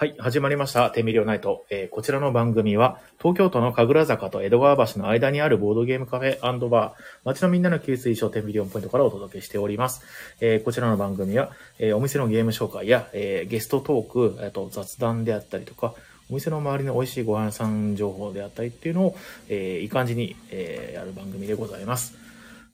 [0.00, 0.88] はい、始まりました。
[0.88, 1.66] テミリオナイト。
[1.68, 10.02] えーこちらの番組は、東京都の神楽坂と江戸川橋の間にあるボードゲームカフェバー、街のみんなの給水所テミリオンポイントからお届けしております。
[10.40, 15.92] えーこちらの番組は、えーお店のゲーム紹介や、えゲストトーク、あと雑談であったりとか、
[16.30, 19.16] お店の周りの美味しいご飯さん情報であったりっていうのを、
[19.50, 22.16] えいい感じに、えやる番組でございます。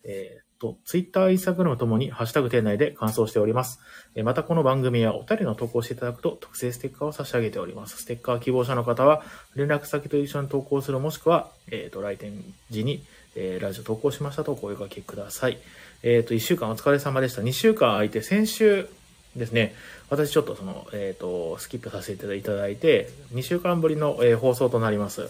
[0.05, 3.81] えと、ツイッター、インスタグラムともに、ハッシュタグ店内で感想しております。
[4.25, 7.99] またこの番組はお二人の投稿していただくと特製ステッカーを差し上げております。
[8.03, 9.23] ステッカー希望者の方は
[9.55, 12.33] 連絡先と一緒に投稿するもしくは、えー、と来店
[12.71, 13.03] 時に、
[13.35, 15.59] えーラジオ投稿しましたとお声掛けください。
[16.03, 17.43] えっ、と、1週間お疲れ様でした。
[17.43, 18.89] 2週間空いて先週
[19.37, 19.75] ですね、
[20.09, 25.29] 私ちょっとその、えっ、と、スキップさせていただいて、2週間ぶりの、え放送となります。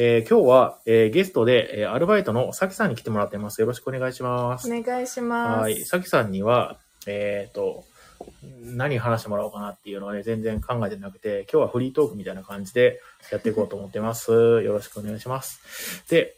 [0.00, 3.60] えー今日は、えーゲストで、えーアルバイトのさきさんに来てもらってます。
[3.60, 4.72] よろしくお願いします。
[4.72, 5.60] お願いします。
[5.60, 5.84] はい。
[5.84, 7.84] さきさんには、えっ、と、
[8.62, 13.00] 何話してもらおうかなっていうのはね、全然考えてなくて、今日はフリートークみたいな感じで
[13.32, 14.30] やっていこうと思ってます。
[14.62, 16.08] よろしくお願いします。
[16.08, 16.36] で、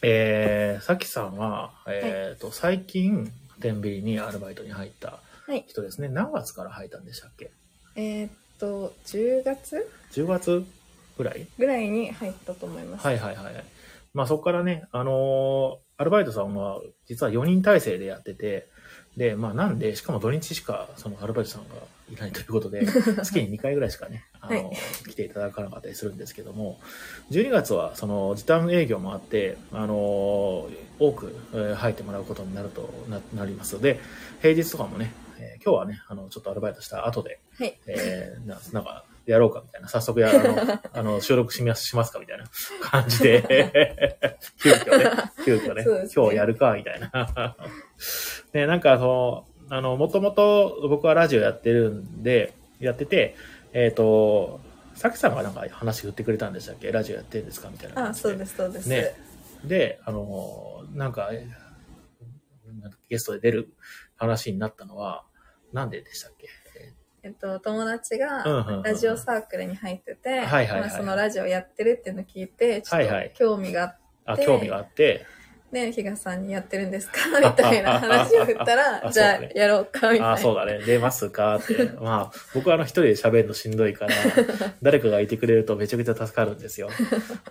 [0.00, 6.08] えー、さきさんは、えっ、と、最近、天秤にアルバイトに入ったはい人ですね。
[6.08, 7.50] 何月から入ったんでしたっけ？
[7.94, 10.75] えーっと、10月 ?10 月？
[11.16, 11.46] ぐらい？
[11.58, 13.06] ぐらいに入ったと思います。
[13.06, 13.64] はいはいはい。
[14.14, 18.68] まあそこからね、あのーアルバイトさんは実は4人体制でやってて、
[19.16, 21.74] で、まあなんで、しかも土日しかそのアルバイトさんが
[22.12, 22.84] いないということで、
[23.24, 24.76] 月に2回ぐらいしかね、あの、はい
[25.08, 26.78] 来ていただかなかったりするんですけども、
[27.30, 33.98] 12月はその時短営業もあって、あのー多く、えー入ってもらうことになるとななりますので、
[34.42, 37.78] 平日とかもね、えー今日はね、あの、ちょっとアルバイトした後で、はい。
[37.86, 39.88] えーななんか、やろうかみたいな。
[39.88, 42.44] 早速や、あの、 あの収録しますしますかみたいな。
[42.80, 45.10] 感じで、 急遽ね、
[45.44, 45.84] 急遽ね。
[45.84, 46.08] ね。
[46.14, 47.56] 今日やるかみたいな。
[48.52, 53.34] ね、なんかその、あの、もともと僕はラジオやってるんで、やってて、
[53.72, 54.60] えっ、と、
[54.94, 56.92] さきさんがなんか話振ってくれたんでしたっけ？
[56.92, 57.68] ラジオやってるんですか？
[57.70, 58.86] みたいなあ、そうです、そうです。
[58.86, 59.14] ね。
[59.64, 61.30] で、あの、なんか
[63.08, 63.74] ゲストで出る
[64.16, 65.24] 話になったのは、
[65.72, 66.48] なんででしたっけ？
[67.26, 68.44] えっと、友達が
[68.84, 70.46] ラジオサークルに入ってて、
[70.96, 73.30] そのラジオやってるっていうのを聞いて、ちょっはいはい。
[73.30, 75.26] と興味があって、あ、興味があって、
[75.72, 77.18] ね、比嘉さんにやってるんですか？
[77.42, 80.32] みたいな話を振ったら、 あじゃあやろうか、みたいな。
[80.32, 80.78] あ、そうだね。
[80.86, 81.56] 出ますか？
[81.56, 81.90] って。
[82.00, 84.12] まあ、僕はあの一人で喋るのしんどいから、
[84.80, 86.88] 誰かがいてくれるとめちゃくちゃ助かるんですよ。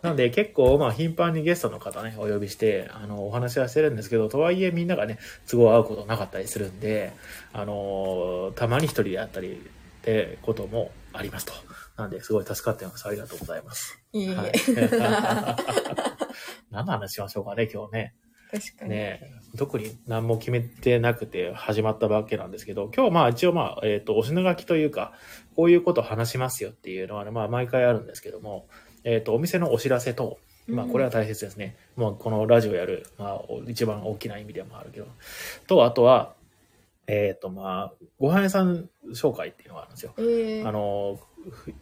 [0.02, 7.12] なので結構、まあ、頻繁にゲストの方ね、お呼びして、あの、お話はしてるんですけど、とはいえみんながね、都合合うことなかったりするんで、
[7.53, 11.53] あの、たまに一人でやったりってこともありますと。
[11.97, 13.06] なんで、すごい助かってます。
[13.08, 13.97] ありがとうございます。
[14.14, 14.52] いいえ、はい。
[16.72, 18.16] 何の話しましょうかね、今日ね。
[18.51, 18.91] 確かに。
[18.91, 19.22] ね
[19.57, 25.13] 特に何も決めてなくて始まったわけなんですけど、今日まあ一応まあ、えっ、と、お品書きというか、
[25.56, 28.68] こういうことを話しますよっていうのはね、まあ毎回あるんですけども、
[29.03, 31.78] えっ、と、お店のお知らせと、まあこれは大切ですね。
[31.96, 35.07] もうこのラジオやる、まあお一番大きな意味でもあるけど、
[35.67, 36.34] と、あとは、
[37.07, 40.13] えっ、とまあ、ご飯屋さん紹介っていうのがあるんですよ。
[40.17, 41.19] えーあの、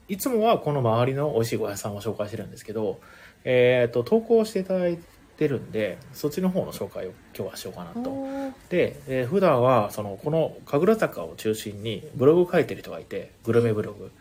[0.08, 3.00] いつもはこの周りの美味しいご飯屋さんを紹介してるんですけど、
[3.46, 4.98] えっ、と、投稿していただい
[5.38, 8.28] てるんで、そっちの方の紹介を今日はしようかなと。
[8.70, 14.12] で、えー普段は、その、この神楽坂を中心にブログを書いてる人がいて、グルメブログ。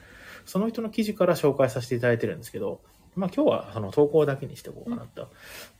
[0.47, 2.81] その人の記事から紹介させていただいてるんですけど、
[3.15, 5.29] まあ今日はその投稿だけにしておこうかなと。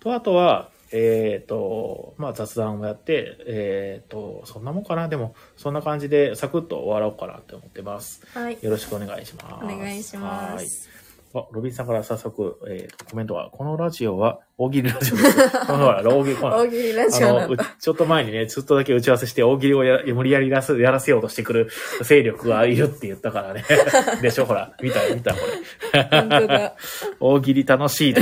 [0.01, 8.23] と、あとは、えっ、と、まあ雑談をやって、えっ、と、そんなもんかなでも、そんな感じでサクッと終わろうかなって思ってます。
[8.35, 8.59] はい。
[8.61, 9.65] よろしくお願いします。
[9.65, 10.91] お願いしまはいす。
[11.41, 15.51] あ、ロビンさんから早速、えーとコメントは、このラジオは大喜利ラジオです。
[15.67, 17.57] このほら、大喜利、大喜利ラジオあの。
[17.57, 21.69] ちょっと前にね、ちょっとだけ打ち合わせして大喜利をや無理やりやらせやらせようとしてくる
[22.03, 23.65] 勢力がいるって言ったからね。
[24.21, 24.75] でしょ、ほら。
[24.83, 25.41] 見た、見た、こ
[25.93, 26.03] れ。
[26.11, 26.75] 本当だ。
[27.21, 28.15] 大喜利楽しい。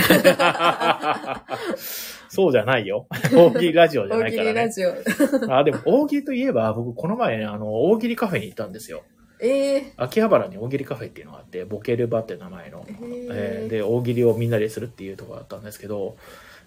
[2.28, 3.06] そうじゃないよ。
[3.34, 4.70] 大喜利ラジオじゃ大ないからね。
[4.70, 5.56] 喜利ラジオ。
[5.56, 9.02] あ、でも大喜利といえば、僕この前ね、あの、大喜利カフェに行ったんですよ。
[9.42, 12.84] ええ秋葉原に大喜利カフェっていうのがあって、ボケルバって名前の。
[12.88, 16.16] へーえーで、大喜利をみんなでするっていうところだったんですけど、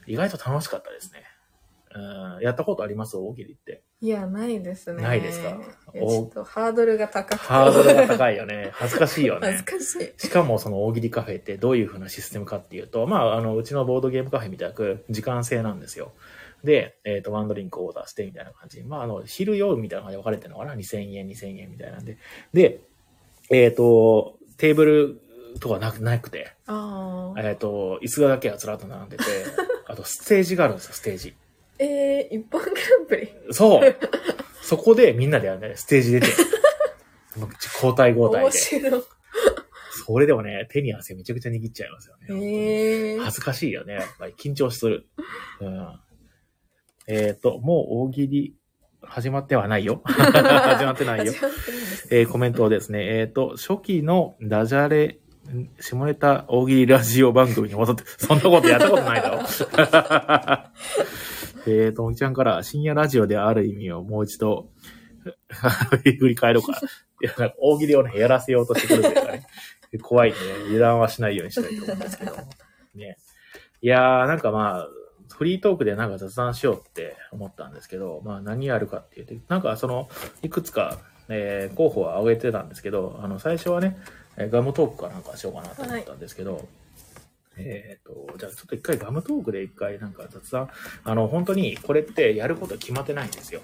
[0.08, 1.24] 意外と楽しかったですね。
[1.96, 3.16] うん、やったことあります？
[3.18, 3.84] 大喜利って。
[4.02, 5.04] いや、ないですね。
[5.04, 5.60] ないですか？
[5.94, 7.46] ちょっとハードルが高くて。
[7.46, 8.72] ハードルが高いよね。
[8.74, 9.64] 恥ずかしいよ 恥ずね。
[9.64, 10.14] かしい。
[10.18, 16.14] しかもその大喜利カフェってどういう風なシステムかっていうと、まあ、あの、うちのボードゲームカフェみたく時間制なんですよ。
[16.63, 18.81] で、えっ、と、ワンドリンクオーダーしてみたいな感じ。
[18.83, 22.18] まあ、あの、昼夜みたいなのが分かれてるのかな ?2000 円、2000円みたいなんで。
[22.54, 22.80] で、
[23.50, 25.21] えっ、と、テーブル
[25.60, 26.54] とかなくなくて。
[27.38, 29.24] えっ、と、椅子だけがずらっと並んでて、
[29.88, 31.36] あとステージがあるんですよ、ステージ。
[31.80, 33.30] えー、一本グランプリ？
[33.51, 33.95] そう。
[34.62, 36.27] そこでみんなでやるね、ステージ出て。
[37.75, 38.57] 交代交代面で。
[38.57, 39.04] 白い。
[40.06, 42.45] それでもね、手に汗めちゃくちゃ握っちゃいますよね。
[42.45, 43.19] へえ。
[43.19, 43.94] 恥ずかしいよね。
[43.94, 45.07] やっぱり緊張する。
[45.62, 46.00] うん。
[47.07, 48.55] えっ、と、もう大喜利
[49.01, 50.01] 始まってはないよ。
[50.05, 51.33] 始まってないよ
[52.09, 55.19] えーコメントをですね、えっ、と、初期のダジャレ、
[55.51, 59.39] ん下ネタ大喜利ラジオ番組に戻って、 そんなことやったことないだろ。
[61.67, 64.69] えっと、もきちゃんから深夜ラジオである意味をもう一度、
[66.03, 66.79] 振り返ろうか。
[67.21, 69.44] いや、なんか大喜利をね、やらせようとしてくるんですからね。
[70.01, 70.38] 怖いね。
[70.65, 72.38] 油断はしないようにしたいと思うんですけども。
[72.95, 73.17] ね。
[73.81, 74.88] いやー、なんかまあ、
[75.44, 80.07] フリートークでなんか雑談しようって思ったんですけど、まあ何やるかっていうと、なんかその、
[80.42, 83.98] いくつか、えー候補は挙げてたんですけど、あの、最初はね、
[84.38, 86.66] えーガムトークかなんかしようかなと思ったんですけど、
[87.57, 90.69] えっ、と、じゃあちょっと一回ガムトークで一回なんか雑談、
[91.04, 93.60] あの、本当にこれってやること決まってないんですよ。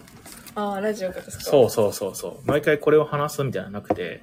[0.56, 1.44] ああ、ラジオがですか？
[1.46, 2.46] そうそうそうそう。
[2.46, 4.22] 毎回これを話すみたいなのなくて、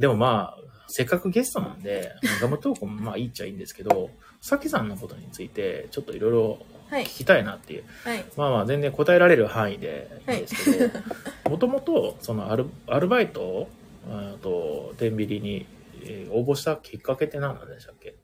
[0.00, 4.10] でもまあ、せっかくゲストなんで、ガムトークもまあいいっちゃいいんですけど、
[4.40, 6.58] さきさんのことについてちょっといろいろ
[6.90, 7.04] はい。
[7.04, 7.84] 聞きたいなっていう。
[8.02, 8.24] はい。
[8.36, 11.00] まあまあ全然答えられる範囲でいいんですけど、
[11.48, 13.68] もともとそのアルアルバイトを、
[14.08, 15.66] うんと、天秤に、
[16.02, 18.14] えー応募したきっかけって何なんでしたっけ？
[18.16, 18.19] あ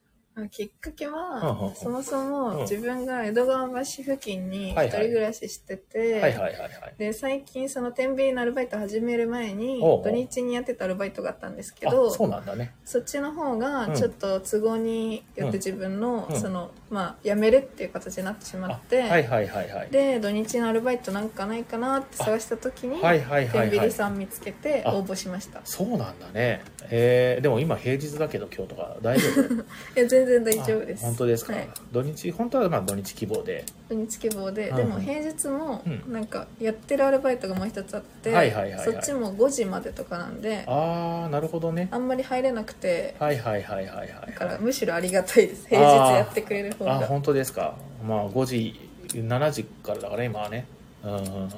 [0.50, 6.94] きっかけうんうんうはん、そもそうんも自分が江戸川橋付近に一はいはい人暮らししてて、はいはいはいはい。
[6.98, 12.74] で最近その天秤のアルバイト始める前におうおう土日にやってたアルバイトがあったんですけあ、どそうなんだね。
[12.84, 19.88] そっちの方がうんちょっと都合によって自分の、うんそのまあ辞めるっていう形になってしまあって、はいはいはいはい。
[19.90, 23.90] で土日のアルバイトなんかないかなって探した時に、はいはいはいはい天秤。
[23.90, 26.60] さん見つけてあ応募しましたそうなんだね。
[26.88, 29.42] えー、でも今平日だけど今日とか大丈夫？
[29.98, 33.64] いや全然大丈夫ですあ本当ですか、はい土日、本当はまあ土日希望で。
[33.88, 41.88] 土日希望で、うんでも平日もうんなんかやってるアルバイトがもう一つあって、はいはいはいはいそっちも5時までとかなんであー、なるほどね。
[41.90, 44.26] あんまり入れなくてはいはいはいはいはい。
[44.26, 45.84] だからむしろありがたいです平日
[46.14, 47.76] やってくれる方あ、が本当ですか？
[48.06, 50.66] まあ5時、7時からだからね、今はね。
[51.04, 51.50] うんうんうんうんうん。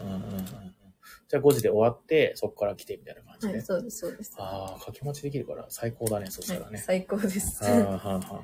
[1.28, 6.78] じゃあ5時で終わって、そこから来てみたいなはいそうですそうです、ああ、掛け持ちできるから最高だね、そしたらはい、ね。
[6.78, 8.42] 最高ですあーは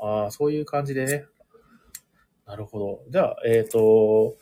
[0.00, 1.24] あー、そういう感じでね。
[2.46, 3.00] なるほど。
[3.10, 4.36] じゃあ、えっ、と、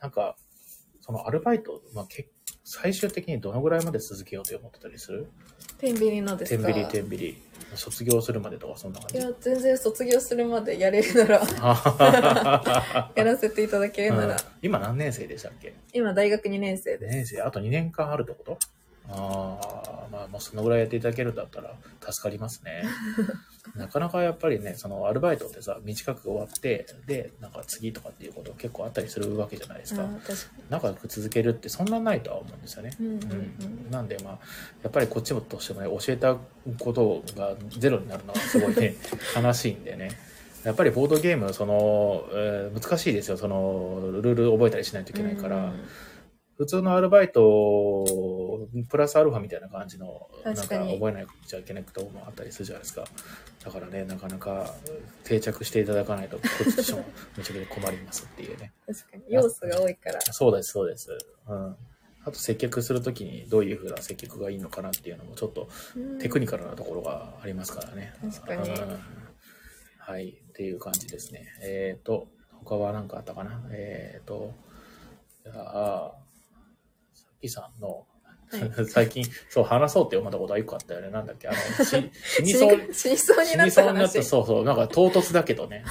[0.00, 0.36] なんか、
[1.00, 2.28] そのアルバイト、まあ、け
[2.64, 5.28] 最終的にどのぐらいまで続けようと思ってたりする？
[5.78, 6.64] 天秤のですか？
[6.66, 7.36] 天秤天秤。
[7.76, 9.18] 卒業するまでとかそんな感じ？
[9.18, 15.74] いや全然卒業するまでやれるならあ やらせていただけるなら、うん今何年生でしたっけ？
[15.92, 18.58] 今大学2年生 ?2 です年生、あと2年間あるってこと？
[19.12, 22.84] ああ、まあ、もうそのぐらいやっていただけるんだったら助かりますね。
[23.76, 30.08] なかなかやっぱりね、そのアルバイトってさ、短く終わって、で、なんか次とかっていうこと結構あったりするわけじゃないですか。
[30.70, 32.90] 仲良く続けるってそんなないとは思うんですよね。
[32.98, 34.38] にうんうんうんなんでまあ、
[34.82, 36.36] やっぱりこっちもとしてもね、教えた
[36.78, 38.96] ことがゼロになるのはすごいね、
[39.36, 40.10] 悲しいんでね。
[40.64, 43.36] やっぱりボードゲーム、その、えー難しいですよ。
[43.36, 45.56] その、ルール覚えたりしないといけないから。
[45.56, 45.88] うん
[46.60, 48.04] 普通のアルバイト、
[48.88, 53.04] プラスアルファみたいな感じの、なんか覚えなくちゃいけないこともあったりするじゃないですか。
[53.64, 54.74] だからね、なかなか
[55.24, 57.04] 定着していただかないと、こっちとしても
[57.36, 58.72] めちゃくちゃ困りますっていうね。
[58.86, 61.16] 確かに要素が多いからそうです、そうです。
[61.46, 61.76] うん。
[62.22, 65.68] あと接客するときにどういうふうな接客がいいのかなっていうのもちょっと
[66.20, 68.12] テクニカルなところがありますからね。
[68.20, 69.00] 確かにうん
[69.98, 71.46] はい、っていう感じですね。
[71.62, 72.26] えっ、と、
[72.64, 73.62] 他は何かあったかな？
[73.70, 74.52] えっ、と、
[75.44, 76.14] じゃあ、
[77.14, 78.04] さきさんの、は
[78.88, 81.10] 最近、そう、話そうって思ったことは一個あったよね。
[81.10, 85.84] なんだっけあの、し 死に死そう、に死にそうに死なったにそうになった、話そうそう、なんか唐突だけどね。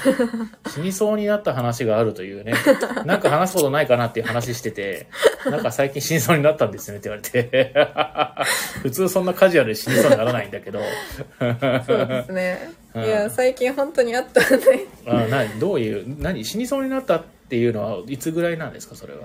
[0.69, 2.53] 死にそうになった話があるというね。
[3.05, 5.07] なんか話すことないかなっていう話してて、
[5.45, 7.73] なんか最近死にそうになったんですよねって言われて。
[8.83, 10.79] 普通そんなカジュアルで死にそうにならないんだけど。
[11.39, 11.45] そ
[11.95, 12.71] うですね。
[12.73, 16.43] うんいや、最近本当にあったんで、あなどういう、何？
[16.43, 19.19] 死にそうになったっていうのはいつぐらいなんですか、それは？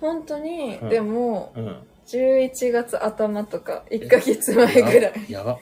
[0.00, 1.76] 本当に、うんでも、うん。
[2.06, 5.12] 11月頭とか、1ヶ月前ぐらい。
[5.28, 5.58] やば。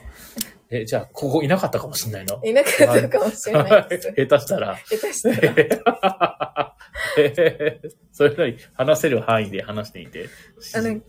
[0.71, 2.41] え、じゃあ、ここいなかったかもしれないの？
[2.45, 4.13] いなかったかもしれないです。
[4.17, 4.79] 下手したら。
[4.89, 6.75] 下手したら。
[7.19, 10.28] え ーそれなり話せる範囲で話していて。
[10.75, 11.07] あ、なんか、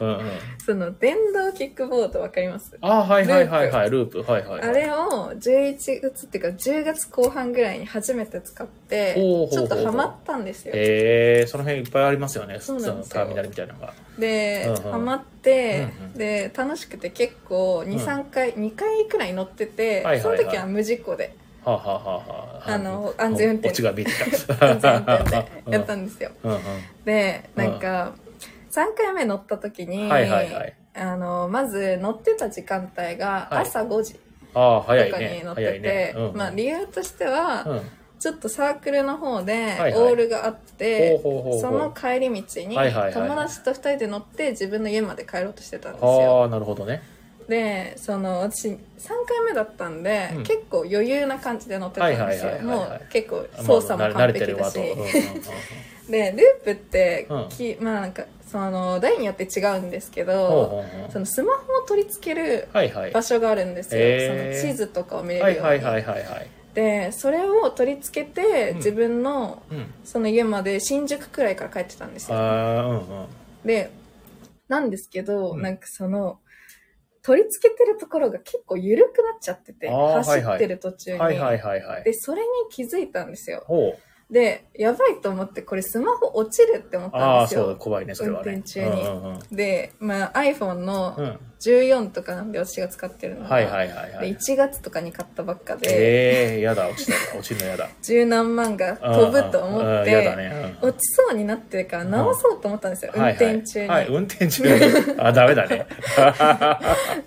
[0.00, 0.20] うんうん、
[0.64, 2.76] その、電動キックボードわかります？
[2.80, 4.22] あはいはいはいはい、ループ。
[4.22, 4.68] はいはい、はい。
[4.70, 10.72] あれを11月っていうか10月後半ぐらいに初めて使ってほうほうほうちょっとハマったんですよ。
[10.74, 12.58] えー、その辺いっぱいありますよね。
[12.60, 13.92] そうなんですよターミナルみたいなのが。
[14.18, 21.34] で、うんうんハマって、うんうんで楽しくて結構うん23回、2回くらい乗ってて、はいはいはいその時は無事故で
[21.66, 24.12] はあ、はあはあはあ、あの安全運転こっちが見えて
[24.46, 24.70] た。
[24.70, 26.30] 安全運転でやったんですよ。
[26.44, 26.60] うんうん
[27.04, 28.14] でなんか、
[28.70, 30.74] 3回目乗った時に、はいはいはい。
[30.94, 34.14] あのまず乗ってた時間帯がはい朝5時、
[34.54, 35.38] とかね。
[35.40, 36.14] に乗ってて、早いね。
[36.16, 37.80] うんうんまあ理由としては、うん。
[38.18, 42.74] ちょっとサークルの方でオールがあって、その帰り道に
[43.12, 46.40] 友達と二人で乗って自分の家まで帰ろうとしてたんですよ。
[46.40, 47.02] ああ、なるほどね。
[47.48, 48.76] で、その私3
[49.26, 52.24] 回目だったんで、うん結構余裕な感じで乗ってたんですよ。
[52.26, 54.80] はいはいはいはいはいもう結構操作も完れてるわと。
[54.80, 55.18] 璧だし。
[55.18, 55.42] うんうんうん
[56.06, 63.10] で、ループって、うんきまあなんか、その、台によって違うんですけほうど、ほうほうそのスマホを取り付けるはいはい。
[63.10, 64.00] 場所があるんですよ。
[64.02, 65.68] へーその地図とかを見れはいるように。
[65.68, 66.46] はいはいはいはい。
[66.74, 69.86] で、それを取り付けて、うん自分のうん。
[70.04, 72.36] その家まで新宿くらいから帰ってたんですよ。
[72.38, 73.26] うんうん。
[73.64, 73.90] で、
[74.68, 76.38] なんですけど、うんなんかその、
[77.26, 81.18] 取り付けてるところが結構緩くなっちゃってて、走ってる途中に。
[81.18, 82.04] はいはいはいはい。
[82.04, 83.64] で、それに気づいたんですよ。
[83.66, 84.32] ほう。
[84.32, 87.64] で、やばいと思って、これスマホ落ちるって思ったああ、んですよ。
[87.64, 88.52] そう、怖いね、それはね。
[88.52, 91.40] 運転中にうんうんうんで、まあ、iPhone のうん。
[91.70, 94.36] 14とかなんで私が使ってるのが、はいはいはいはでい。
[94.36, 97.36] 1月とかに買ったばっかで、ええ、やだ、落ちた。
[97.38, 97.88] 落ちるのやだ。
[98.02, 100.88] 十何万が飛ぶと思っうんうん。
[100.88, 103.88] 落ちそうになってるから直そうと思ったんですよ、うん運転中に。
[103.88, 105.14] はいはい、はい運転中に。
[105.18, 105.86] あ、ダメだね。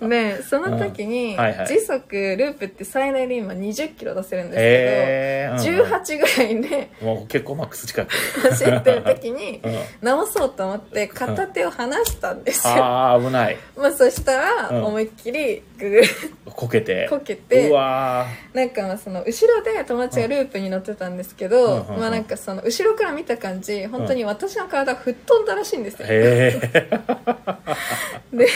[0.08, 2.00] で、その時に、うんはいはい時速
[2.36, 5.62] ループって最大で今20キロ出せるんですええ。
[5.62, 8.10] けど、18ぐらいでもう結構マックス近く。
[8.12, 9.78] 走ってる時にう、ん。
[10.02, 12.72] 直そうと思って片手を離したんですよ。
[12.84, 13.56] ああ、危ない。
[13.76, 16.08] まあそしたら、うん思いっきりぐぐる
[16.46, 17.06] こけて。
[17.08, 26.06] こけてう、わなんかまあその後ろで友達がループに乗ってたんですけど、うんうんうんまあなんかその後ろから見た感じ本当に私の体が吹っ飛んだらしいんですーよ。
[26.08, 26.60] へ
[28.32, 28.36] え。
[28.36, 28.48] でル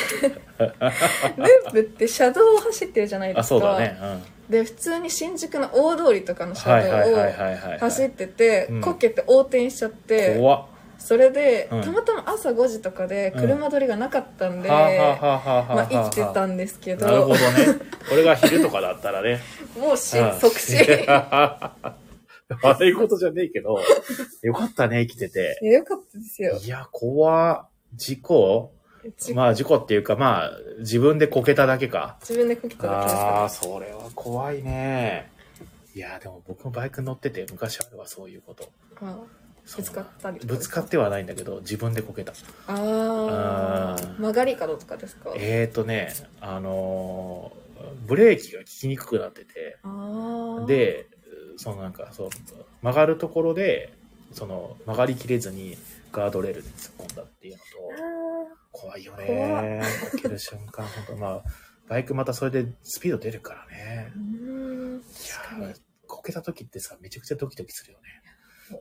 [1.69, 3.49] ープって車道を走ってるじゃないであ、すか。
[3.49, 3.99] そうだね。
[4.01, 4.23] うん。
[4.51, 7.79] で普通に新宿の大通りとかの車はいはいはい道をはいはい。
[7.79, 10.65] 走っててうんこけて横転しちゃって、怖っ。
[11.05, 11.83] それで、うん。
[11.83, 17.07] たまたま朝5時とかで車通りがなかったんで、はあはあはあはまあ生きてたんですけど。
[17.07, 17.41] なるほどね。
[18.09, 19.41] これが昼とかだったらね。
[19.79, 20.41] もうしうん。
[20.41, 20.77] 即死。
[22.63, 23.79] 悪いことじゃねえけど、
[24.43, 25.59] よかったね、生きてて。
[25.63, 26.57] いやよかったですよ。
[26.57, 27.69] いや、怖っ。
[27.95, 28.73] 事故？
[29.19, 32.17] じまあ事故っていうか、まあ、自分でこけただけか。
[32.21, 35.31] 自分でこけただけですああ、それは怖いね。
[35.95, 38.71] いや、でも僕もバイク乗ってて昔あるわ、そういうこと。
[39.03, 39.19] あ
[39.77, 42.33] ぶつかったりぶつかってはないんだけど、自分でこけた。
[42.67, 45.33] ああ曲がり角とかですか？
[45.37, 47.65] えーとね、あのー
[48.07, 49.79] ブレーキが効きにくくなってて、
[50.67, 51.07] で、
[51.59, 52.31] そのなんか、そう、
[52.83, 53.93] 曲がるところで、
[54.33, 55.77] その、曲がりきれずに
[56.11, 57.65] ガードレールに突っ込んだっていうのと、
[58.73, 59.27] 怖いよ怖
[59.63, 59.83] ね。
[60.11, 61.43] こける瞬間、本当まあ、
[61.89, 64.13] バイクまたそれでスピード出るからね。
[64.17, 68.23] いやーこけた時ってさ、めちゃくちゃドキドキするよね。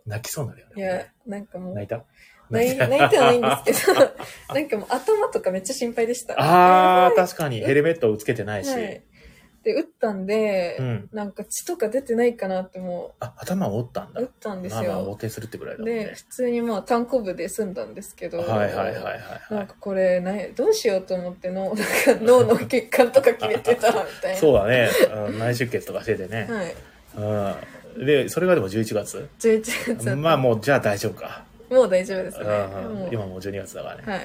[0.06, 0.74] 泣きそうになるよね。
[0.78, 2.04] いやなんかもう泣いた？
[2.50, 4.00] 泣い泣いてはないんですけど
[4.54, 8.70] なんかもう頭とかめっちゃ心配でしたああ、確かにヘルメットをつけてないし。
[8.74, 9.04] はい
[9.64, 11.10] で打ったんで、うん。
[11.14, 14.28] なんか血とか出てないかなってもあ、頭を折ったんだう打。
[14.28, 15.94] ったんですまあまあ、横よ転するってぐらいだね。
[16.04, 19.54] で普通にまあ単行部で済んだんですけどはいはいはいはいはい。
[19.56, 21.84] なんかこれなどうしようと思ってのなんか
[22.22, 24.90] 脳の 血管とか切れてたみたいなそうだね。
[25.30, 26.46] うん内出血とかしててね。
[26.50, 26.76] はい
[27.16, 27.56] うん。
[27.98, 31.46] で、それがでも11月？11月まあもう、じゃあ大丈夫か。
[31.70, 34.04] もう大丈夫ですねうんもう今もう12月だからね。
[34.06, 34.22] はい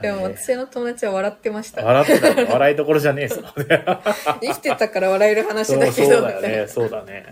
[0.00, 3.36] でも私の友達は笑ってました笑ってたよ笑いどころじゃねえぞ。
[4.42, 6.66] 生きてたから笑える話そうそうだけどだよね。
[6.66, 7.24] そうだね。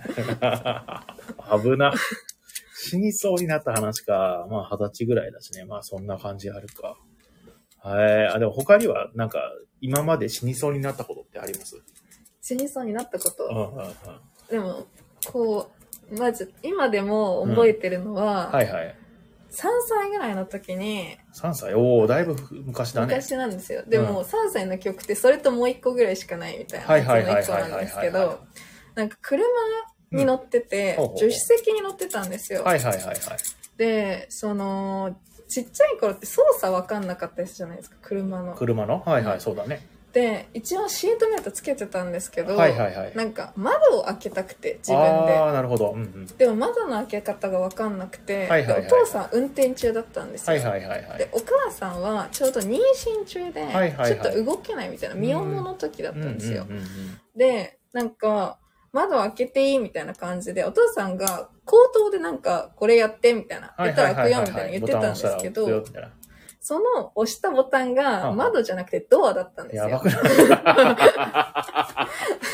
[1.63, 1.93] 危な。
[2.77, 4.47] 死にそうになった話か。
[4.49, 5.65] まあ、二十歳ぐらいだしね。
[5.65, 6.97] まあ、そんな感じあるか。
[7.83, 8.27] はい。
[8.29, 9.41] あ、でも他には、なんか、
[9.81, 11.77] 今まで死にそうになったことってあります？
[12.41, 13.95] 死にそうになったこと、うんうんうん。
[14.49, 14.87] でも
[15.27, 15.71] こ
[16.11, 18.95] うまず今でも覚えてるのは、はいはい。
[19.51, 21.75] 3歳ぐらいの時に3歳？
[21.75, 23.07] おおだいぶ昔だね。
[23.09, 23.83] 昔なんですよ。
[23.87, 28.41] でも3歳の曲ってそれともう1個ぐらいしかないみたいなはいはいはいやつの1個なんですけはいはいはいど
[28.95, 29.45] なんか車
[30.13, 31.17] に乗ってて、うん。
[31.17, 33.17] 助手席に乗ってたんですよ、はいはいはいはい。
[33.77, 35.17] でその
[35.49, 38.55] ちっちゃい頃って操作わかんなかったですじゃないですか車の。
[38.55, 39.03] 車の？
[39.05, 39.85] はいははいい、そうだね。
[40.13, 43.13] で一応シートベルトつけてたんですけど、はいはいはい。
[43.15, 45.37] なんか窓を開けたくて自分で。
[45.37, 45.93] ああ、なるほど。
[45.93, 46.27] うんうん。
[46.27, 51.19] でも窓の開け方が分かんなくて、はいはいはいでお父さん運転中だったんですよ、はいはいはいはい。
[51.19, 51.29] で。
[51.33, 54.21] お母さんはちょうど妊娠中で、はいはいはい。
[54.21, 56.89] ちょっと動けないみたいな身重の時だったんですよ、うんうんうんうん
[57.37, 58.59] でなんか
[58.93, 63.73] 窓開けていいみたいな感じでお父さんが口頭でなんかこれやってみたいな。
[63.79, 66.11] 言ったら開くよみたいな言ってたんですけど開くよみたいな
[66.61, 68.37] その押したボタンがうん。
[68.37, 69.89] 窓じゃなくてドアだったんですよ。
[69.89, 70.13] やばくな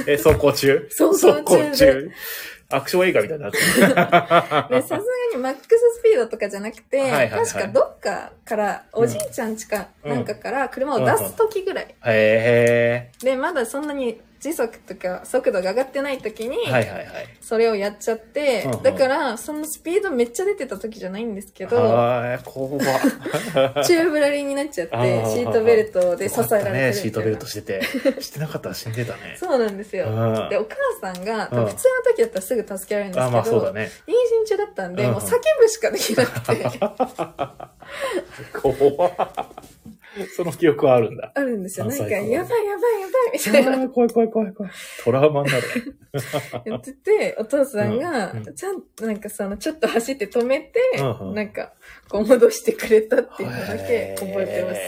[0.07, 0.11] い？
[0.13, 0.89] え、走行中？
[0.91, 1.05] 走
[1.43, 1.43] 行
[1.75, 1.75] 中
[2.09, 2.11] で。
[2.69, 3.65] アクション映画みたいになってる。
[3.85, 4.99] で、さすが
[5.35, 7.47] にマックススピードとかじゃなくて、はいはいはい。
[7.47, 11.95] 確かどっかから、おじいちゃんちかうんなんかから車を出す時ぐらい。
[12.05, 17.07] へで、まだそんなに自時速とか速度が上がってない時に、はいはいはい。
[17.41, 22.81] それをやっちゃって、うんうんだから、そのスピードめっちゃ出てた時じゃないんですけど、ああ、怖っ
[23.85, 26.73] チューブラリーになっちゃって、シートベルトで支えられてるた。
[26.73, 27.83] ね、シートベルトしてて。
[28.23, 29.37] してなかったら死んでたね。
[29.39, 30.07] そうなんですよ。
[30.07, 33.91] うんで、お母さんが、うん普通の時だったらすぐ助けられるんですけど、まあそうだね。
[34.07, 34.13] 妊
[34.45, 36.81] 娠中だったんで、うんもう叫ぶしかできなくて、
[38.53, 39.13] 怖っ
[40.35, 41.33] その記憶はあるんだ。
[41.35, 41.87] あるんですよ。
[41.87, 44.73] なんか、やばいやばいやばいみたいな怖い怖い怖い怖い。
[45.05, 45.93] トラウマになるね。
[46.65, 51.75] 言ってて、お父さんがうんうん、ちゃんと、なんかその、ちょっと走って止めて、うんうんなんか、
[52.09, 54.81] こう戻してくれたっていうのだけ覚えてます。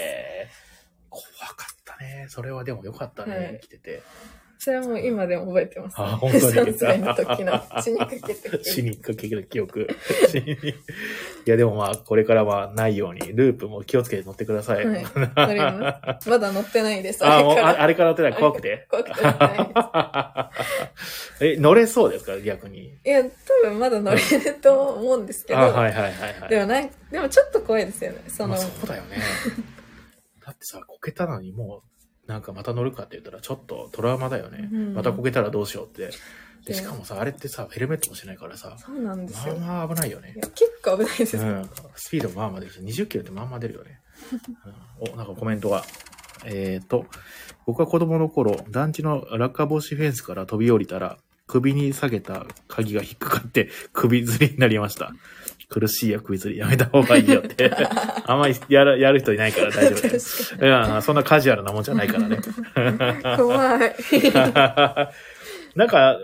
[1.11, 2.27] 怖かったね。
[2.29, 4.03] それはでもよかったね、はい生きてて。
[4.61, 9.87] それはもう今でも覚えてます、あ本当に3歳の時の死にかけて死にかける記憶。
[11.47, 14.85] いや、でもまあ、これからはないように、ループも気をつけて乗ってください。
[14.85, 17.25] はい乗りままだ乗ってないです。
[17.27, 18.35] あ、もう、ああれから乗ってない？
[18.35, 18.87] 怖くて？
[18.91, 19.59] 怖くて乗ってない
[21.41, 22.39] で え、乗れそうですか？
[22.41, 22.99] 逆に。
[23.05, 23.09] す。
[23.09, 23.31] いや、多
[23.69, 26.51] 分まだ乗れると思うんですけど、あ、はいはいはいはい。
[26.51, 28.19] でもなんでもちょっと怖いですよね。
[28.27, 29.17] その、まあ、そうだよね。
[30.45, 31.88] だってさ、こけたのにもう、
[32.29, 34.69] なんかまた乗るかって言ったら、ちょっとトラウマだよね。
[34.71, 36.03] うんまたこけたらどうしようって。
[36.03, 36.13] で、
[36.67, 39.57] でしかもさ、あれってさ、ヘルメットもしないからさ、そうなんですよ。
[39.57, 41.43] まあまあ危ないよね結構危ないですよ。
[41.43, 41.71] うん。
[41.97, 44.01] スピードもまあまあ出るし、20キロってまあまあ出るよね。
[45.07, 45.85] うん、お、なんかコメントが。
[46.45, 47.07] えっ、と、
[47.67, 55.13] 僕は子供の頃、団地の落下防止フェンスから飛び降りたら、首に下げた鍵が引っかかって首吊りになりました。
[55.69, 56.57] 苦しいよ、首吊り。
[56.57, 57.71] やめた方がいいよって。
[58.25, 60.21] あんまりやる、やる人いないから大丈夫だよ。
[60.21, 62.39] 確かいや、そんなカジュアルなもんじゃないからね。
[62.39, 63.37] に。
[63.37, 63.95] 怖い。
[65.75, 66.19] なんか、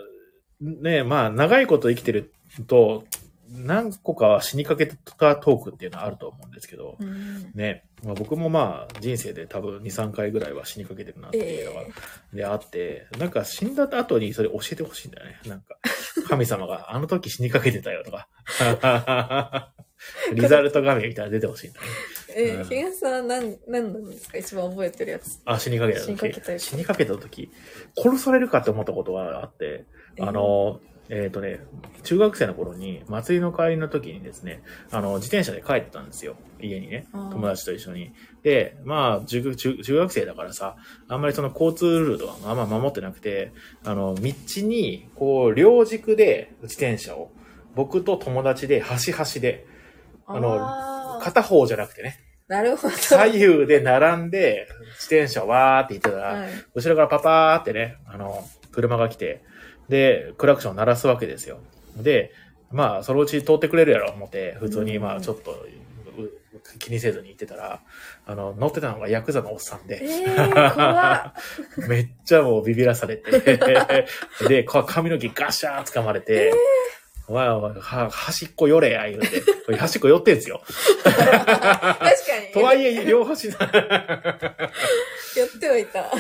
[0.61, 2.33] ね、まあ、長いこと生きてる
[2.67, 3.05] と、
[3.54, 11.87] 何個かは死にかけたトークっていうのはあると思うんですけど、うんね、まあ、僕もまあ、人生で多分2、3回ぐらいは死にかけてるなっていうのが、
[12.32, 15.40] であって、なんか死んだ後にそれ教えてほしいんだよね。
[15.47, 15.76] なんか、
[16.28, 18.28] 神様があの時死にかけてたよとか。
[20.34, 21.86] リザルト画面みたいなの出てほしいんだね。
[22.36, 24.38] えー、うん東さんは何、何なんですか？
[24.38, 25.40] 一番覚えてるやつ。
[25.45, 26.06] あ、死にかけた時。
[26.06, 27.50] 死にかけたやつ死にかけた時、
[27.97, 29.86] 殺されるかって思ったことがあって、
[30.21, 30.94] あの、え
[31.28, 31.60] っ、とね、
[32.02, 36.36] 中学生の頃に、祭りの帰りの時にですね、あの、自転車で帰ってたんですよ。
[36.60, 37.06] 家にね。
[37.12, 38.12] 友達と一緒に。
[38.43, 40.76] で、まあ中、中中学生だからさ、
[41.08, 43.52] あんまりその交通ルールとかもあんま守ってなくて、
[43.84, 47.30] あの、道に、こう、両軸で自転車を、
[47.75, 49.67] 僕と友達で、端々で、
[50.26, 52.95] あの片方じゃなくてね、なるほど。
[52.95, 54.69] 左右で並んで、
[55.00, 56.50] 自転車をわーって行ってたら、はい。
[56.75, 59.43] 後ろからパパーってね、あの、車が来て、
[59.88, 61.58] で、クラクションを鳴らすわけですよ。
[61.97, 62.32] で、
[62.70, 65.02] まあ、そのうち通ってくれるやろ、思って、普通に、うん。
[65.02, 67.80] まあ、ちょっと、う気にせずに行ってたら、
[68.26, 71.32] あの、乗ってたのがヤクザのおっさんえで、ー、怖っ。
[71.88, 73.58] めっちゃもうビビらされて、
[74.49, 76.52] で、こ髪の毛ガシャー掴まれて、
[77.26, 79.41] お前お前、は、端っこ寄れや、言うて。
[79.41, 80.63] こ れ端っこ寄ってんすよ。
[81.02, 81.41] 確か
[82.47, 82.52] に。
[82.52, 83.69] とはいえ、両端な、や
[85.47, 86.10] ってはいた。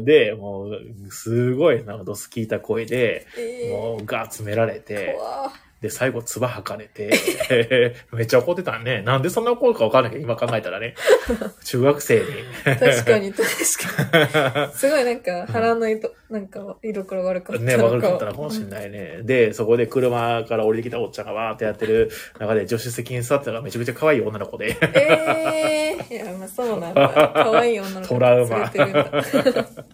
[0.00, 5.52] で、もう、すごい、なんかドス聞いた声で、えー、もうガーッ詰められて、怖っ
[5.84, 7.10] で、最後、唾吐かれて、
[8.10, 9.02] めっちゃ怒ってたね。
[9.02, 10.94] なんでそんな怒るかわかんないけど、今考えたらね。
[11.62, 12.24] 中学生に。
[12.64, 13.44] 確かに、 確
[14.40, 14.72] かに。
[14.72, 19.18] すごいなんか、腹の色、なんか、色黒悪かったのね、悪かったのかもしれないね。
[19.24, 24.74] で、そこで車から降りてきたおっちゃんがわーってやってる中で、助手席に座ってたのがめちゃくちゃ可愛い女の子で。
[24.94, 27.30] ええー、いや、まあそうなんだ。
[27.34, 29.84] 可愛い女の子トラウマ連れてるんだ。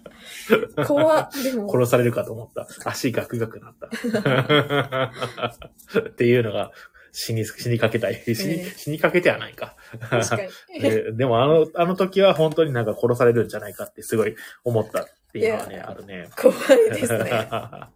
[0.86, 1.28] 怖っ。
[1.42, 2.66] でも、殺されるかと思った。
[2.88, 3.88] 足ガクガクなった。
[6.00, 6.72] っていうのが、
[7.12, 8.22] 死に、死にかけたい。
[8.24, 9.76] 死に,、ええ死にかけてはないか。
[10.10, 10.48] 確かに。
[10.80, 16.28] ででもあの、あの時は本当になんか殺されるんじゃないかってすごい思ったっていうのはね、あるね。
[16.36, 16.58] 怖い
[16.90, 17.48] ですね。
[17.50, 17.90] あ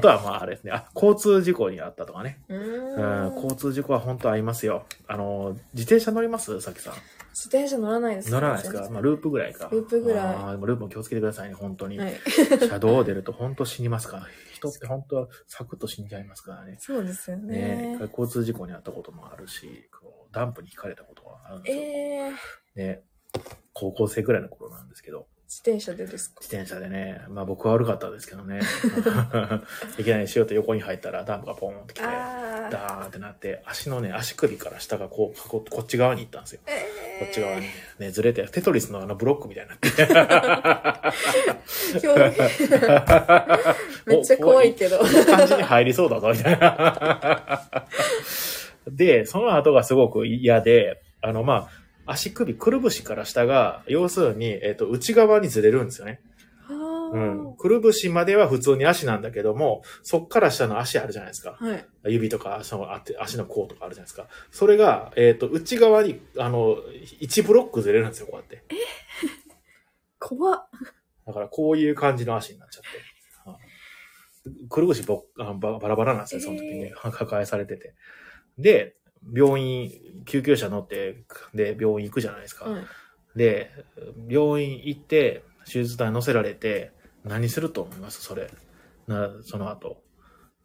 [0.00, 0.72] とはまああれですね。
[0.72, 2.40] あ、交通事故にあったとかね。
[2.48, 3.34] うん。
[3.34, 4.86] 交通事故は本当ありますよ。
[5.06, 6.60] あの、自転車乗ります？
[6.60, 6.94] さきさん。
[7.34, 8.88] 自転車乗らないです乗らないですか？
[8.90, 9.68] まあループぐらいか。
[9.70, 11.98] ループぐらいあーでもループも気をつけてくださいね、本当に。
[11.98, 12.14] はい。
[12.60, 14.26] 車道を出ると本当死にますから。
[14.52, 16.76] 人って本当はサクッと死んじゃいますからね。
[16.78, 17.98] そうですよねね。
[18.10, 21.82] 交通事故にあったこともあるし、こうダンプにひかれたことがあるんですよ。
[21.82, 23.02] ええー、ね。
[23.72, 25.26] 高校生ぐらいの頃なんですけど。
[25.46, 26.40] 自転車でですか？
[26.40, 28.60] 自転車でね、まあ僕は悪かったですけどね。
[29.98, 32.04] いきなりしようと横に入ったらダンプがポーンってきて。
[32.04, 36.60] ダーンってなって、足のね、足首から下がこう、ここっち側に行ったんですよ。
[36.66, 37.66] えこっち側に
[37.98, 39.90] ね、ずれて、テトリスのあのブロックみたいになって。
[44.06, 44.98] めっちゃ怖いけど。
[45.00, 47.60] おいい感じに入りそうだぞ、みたいな。
[48.88, 56.20] で、その後がすごく嫌で、あの、まあ、足首、くるぶしから下が、要するに、えっ、と、内側にずれるんですよね。
[56.68, 57.56] あうん。
[57.56, 61.56] くるぶしまでは普通に足なんだけども、そっから下の足あるじゃないですか。
[61.58, 61.86] はい。
[62.04, 62.88] 指とか足の
[63.20, 64.26] 足の甲とかあるじゃないですか。
[64.50, 66.76] それが、えっ、と、内側に、あの、
[67.20, 68.62] 1ブロックずれるんですよ、こうやって。
[70.18, 70.68] 怖っ。
[71.26, 72.88] だから、こういう感じの足になっちゃって。
[73.50, 73.74] はい
[74.68, 76.92] くるぶしぼあババラバラなんですよ、その時にね。
[76.94, 77.94] 抱えされてて。
[78.58, 78.94] で、
[79.32, 79.90] 病院、
[80.24, 82.66] 救急車乗って、で、病院行くじゃないですか。
[82.68, 82.84] はい。
[83.36, 83.70] で、
[84.28, 86.92] 病院行って、手術台乗せられて、
[87.24, 88.22] 何すると思います？
[88.22, 88.50] それ。
[89.06, 90.02] な、その後。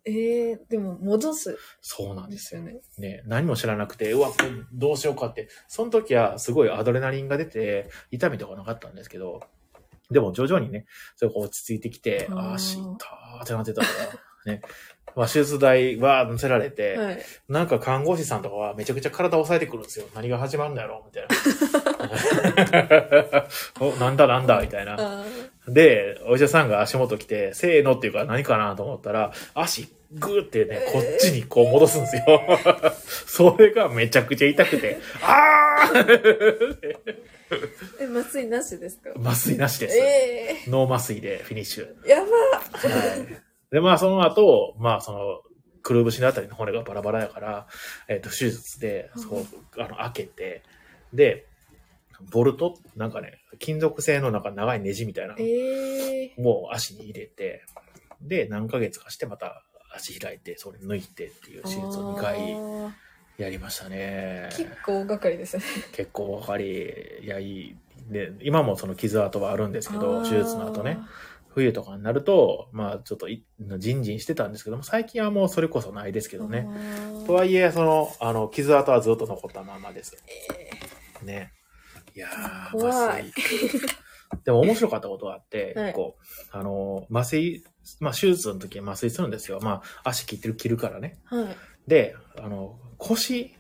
[0.06, 1.58] えー、でも戻す？
[1.82, 2.82] そうなんんですすよね。
[2.98, 4.30] ね、何も知らなくて、うわ、
[4.74, 5.50] どうしようかって。
[5.68, 9.42] その時はすごいアドレナリンが出て、痛みとかなかったんですけど、
[10.10, 14.20] でも徐々にね、それが落ち着いてきて、あーああー、死んだーってなってたから、
[14.50, 14.62] ね。
[15.16, 17.20] まあ、手術台は乗せられて、はい。
[17.50, 20.06] なんか看護師さんとかはめちゃくちゃ体を押さえてくるんですよ。
[20.14, 21.28] 何が始まるんだろうみたい
[23.30, 23.46] な。
[23.82, 24.96] おなんだなんだみたいな。
[25.00, 25.26] あ
[25.68, 32.24] で、お医者さんが足元来て、せーのっていうか何かなと思ったら、足グーってね、こっちにこう戻すんですよ。
[33.28, 36.98] それがめちゃくちゃ痛くて、あーー
[38.02, 39.10] え、麻酔なしですか？
[39.20, 39.98] 麻酔なしです。
[39.98, 41.88] えノー麻酔でフィニッシュ。
[42.04, 43.49] ー、やばはい。
[43.72, 45.42] で、まあその後、まあその、
[45.82, 47.68] くるぶしのあたりの骨がバラバラやから、
[48.08, 49.46] えっ、と、手術で、そう、
[49.82, 50.64] あの、開けて、
[51.14, 51.48] で、
[52.32, 57.64] ボルトなんかね、金属製のなんか長いネジみたいなえー、もう足に入れて、
[58.22, 59.64] で、何ヶ月かしてまた
[59.96, 62.58] 足開いて、それ抜いてっていう手術を2回
[63.38, 64.50] やりましたね。
[64.52, 65.64] 結構がかりですね。
[65.94, 67.76] 結構わかり、やい、
[68.10, 71.00] で、今もその傷跡はあるんですけど、手術の後ね、
[71.50, 73.46] 冬とかになると、まあちょっとい、
[73.78, 76.68] じんじんしてたんですけども、最近はもうそれこそないですけけどね。。
[77.28, 80.16] とはいえ、その、あの、傷跡はずっと残ったままです。
[81.24, 81.52] ね。
[82.16, 83.34] いやー、怖い。
[84.44, 87.64] でも面白かったことがあって、 はいこう、あの、麻酔、
[88.00, 89.60] まあ手術の時は麻酔するんですよ。
[89.62, 91.20] まあ足切ってる、切るからね。
[91.26, 91.58] はい。
[91.88, 93.56] で、あの、腰、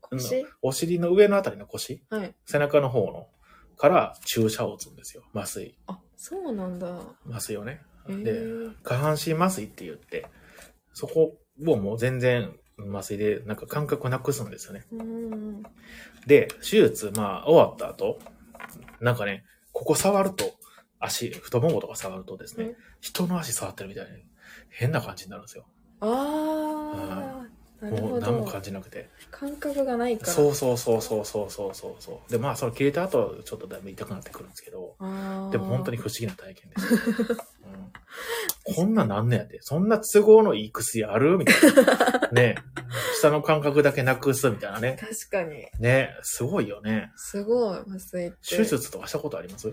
[0.00, 0.46] 腰？
[0.62, 2.34] お尻の上のあたりの腰、はい。
[2.46, 3.28] 背中の方の、
[3.76, 5.22] から注射を打つんですよ。
[5.34, 5.78] 麻酔。
[5.86, 6.86] あ、そうなんだ。
[7.30, 7.80] 麻酔をね。
[8.06, 10.26] えで、ー、下半身麻酔って言って、
[10.92, 12.54] そこをもう全然
[12.92, 14.84] 麻酔でなんか感覚をなくすんですよね。
[16.26, 18.18] で、手術、まあ終わった後、
[19.00, 20.44] なんかね、ここ触ると、
[20.98, 24.22] 足、太ももとか触るとですねうん、人の足触ってるみたいに
[24.68, 25.64] 変な感じになるんですよ。
[26.00, 29.08] あー、なるほもう何も感じなくて。
[29.30, 30.32] 感覚がないから。
[30.32, 32.30] そうそうそうそうそうそうそう。
[32.30, 34.96] でまあそれ消えた後ちょっとだいぶ痛くなってくるんですけど。
[35.50, 36.94] でも本当に不思議な体験です、
[38.68, 41.38] うん、こんななんねやでそんな都合のいい薬ある？
[41.38, 42.28] みたいな。
[42.32, 42.56] ね。
[43.18, 44.96] 下の感覚だけなくすみたいなね。
[45.00, 45.66] 確かに。
[45.78, 46.16] ね。
[46.22, 47.10] すごいよね。
[47.16, 48.56] すごい麻酔って。
[48.56, 49.72] 手術とかしたことあります？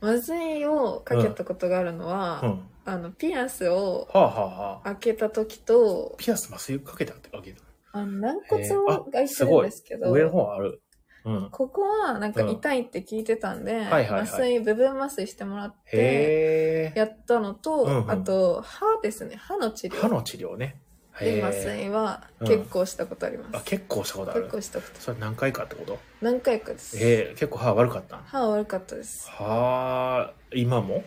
[0.00, 2.50] 麻酔をかけたことがあるのは、うん。
[2.50, 4.84] はあの、ピアスをあはあはあ。
[4.84, 7.56] 開けた時と、ピアス麻酔かけてあげる。
[7.92, 10.82] あの、軟骨をあがいてるんですけど、上の方ある。
[11.24, 11.50] うん。
[11.50, 16.98] ここはなんか痛いって聞いてたんで、はいはいはい麻酔、部分麻酔してもらって、へえ。
[16.98, 20.00] やったのと、うんうんあと、歯ですね、歯の治療。
[20.00, 20.80] 歯の治療ね。
[21.20, 21.52] で、麻。
[21.52, 23.56] 酔は結構したことあります。
[23.56, 24.50] あ、結構したことあ結る。
[24.50, 25.00] 構したこと。
[25.00, 25.98] それ何回かってこと？
[26.20, 26.96] 何回かです。
[26.98, 28.22] ええ、結構歯悪かったん？
[28.22, 29.28] 歯悪かったです。
[29.30, 31.04] はあ、今も？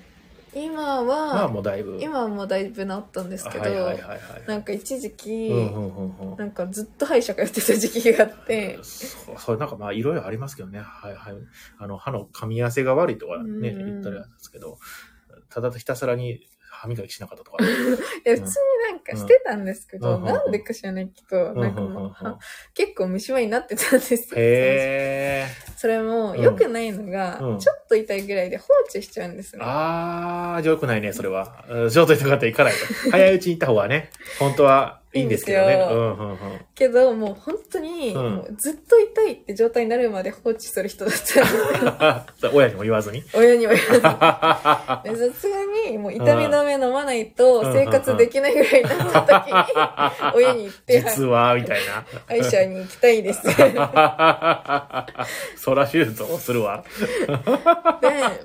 [0.53, 1.97] 今まあは、もうだいぶ。
[2.01, 3.63] 今はもうだいぶ治ったんですけど。
[4.47, 5.49] なんか一時期。
[6.37, 10.79] なんかずっと歯医者通ってた時期があって、そう、それなんかまあいろいろありますけどね。
[10.79, 11.35] はいはい。
[11.77, 14.77] あの、歯の噛み合わせが悪いとかね、うんうん言ったりなんですけど、
[15.49, 16.45] ただひたすらに
[16.81, 17.57] 歯磨きしなかったとか。
[17.63, 18.45] いや、普通に
[18.91, 20.23] なんかしてたんですけど、うん。
[20.23, 22.39] なんでか知らないけど、なんかもう、は
[22.73, 24.19] 結構虫歯になってたんですよ。
[24.35, 25.47] へえ。
[25.77, 27.59] それも良くないのが、うん。
[27.59, 29.61] ちょっと痛いぐらいで放置しちゃうんですね。
[29.65, 31.65] あー、じゃあよくないね、それは。
[31.69, 32.79] うんちょっと痛かったら行かないと。
[33.11, 35.73] 早いうちに行った方がね、本当はいいんですけどね。
[35.73, 36.37] うんうんうん。
[36.73, 41.45] けど、もう本当に、うんもうずっと痛いって状態になるまで放置する人だったんですよ。
[42.39, 43.21] そ う親にも言わずに。
[43.33, 45.19] 親には言わずに。
[45.19, 45.57] でさすが
[45.89, 52.05] に、もう痛み止め飲まないと生活できないぐらいになった時に、親に言って、実は、みたいな。
[52.27, 53.43] 歯医者に行きたいです。
[53.43, 53.53] で、
[55.57, 56.85] そら手術をするわ。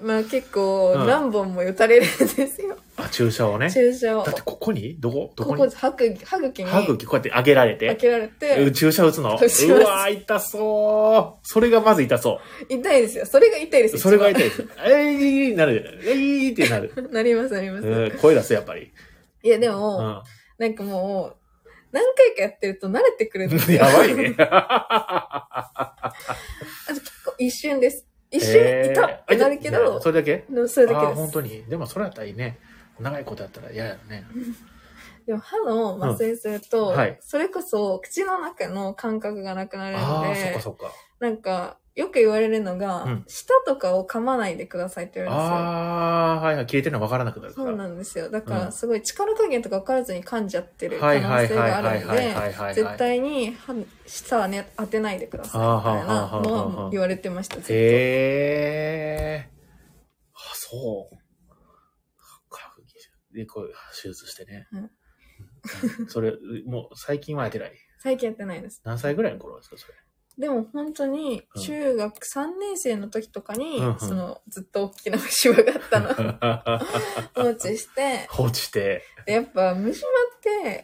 [0.02, 2.76] まあ結構うん何本も打たれるんですよ。
[2.96, 3.70] あ、注射をね。
[3.70, 4.24] 注射を。
[4.24, 4.96] だってここに？
[4.98, 5.32] どこ？
[5.36, 5.70] どここに？
[5.70, 7.86] こ、歯茎、歯茎に歯茎こうやって上げられて。
[7.88, 9.34] 開けられて、注射打つの？
[9.36, 11.46] 打ちますうわー、痛そう。
[11.46, 13.26] それがまず痛そ痛いですよ。
[13.26, 13.98] それが痛いですう。
[13.98, 14.46] それが痛い。
[14.46, 14.66] いです。
[14.86, 16.00] えー、なる。
[16.04, 16.92] えーってなる。
[17.12, 17.86] なります、なります。
[17.86, 18.90] うん声出す、やっぱり。
[19.42, 20.22] いや、でうも、ん。
[20.58, 21.36] なんかもう、
[21.92, 23.78] 何回かやってると慣れてくるんですよ。
[23.84, 24.34] やばいね。
[24.40, 25.64] あ
[26.88, 28.06] と結構一瞬です。
[28.30, 29.02] 一瞬いた
[29.36, 30.44] なるけえーど、それだけ？
[30.68, 31.20] それだけああ、です。
[31.20, 31.64] 本当に？
[31.64, 32.58] でもそれやったらいいね。
[33.00, 34.24] 長いことやったら嫌やね。
[35.26, 40.92] でも歯の麻酔すると、うんはいそれこそ口の中の感覚がなくなるああ、のでそっか、そっか。
[41.18, 45.56] なんか、よく言われるのが、うん舌とかを噛まないでくださいって言われるんですよ。
[45.56, 46.66] ああ、はいはい。
[46.66, 47.66] 切れてるの分からなくなるから。
[47.66, 48.30] そうなんですよ。
[48.30, 52.34] だかうんら、すごい力加減とか分からずに噛んじゃってる可はい能性があるので。
[52.74, 53.74] 絶対に歯
[54.06, 57.72] 舌はね、当てないでくださいみたいなのは言われてました、ずっと。
[57.72, 57.76] へ
[59.48, 59.50] え。
[60.34, 61.16] あ、そう。
[63.34, 64.66] で、こう、手術してね。
[64.72, 64.90] うんうん
[66.08, 66.32] それ、
[66.64, 67.72] もう最近はやってない？
[67.98, 68.80] 最近やってないです。
[68.84, 69.94] 何歳ぐらいの頃ですか、それ？
[70.38, 71.62] でも本当にうん。
[71.62, 73.98] 中学3年生の時とかに、うんうん。
[73.98, 76.84] そのずっと大きな虫歯があったの。
[77.44, 79.02] 放置して、放置して。
[79.24, 80.06] でやっぱ虫歯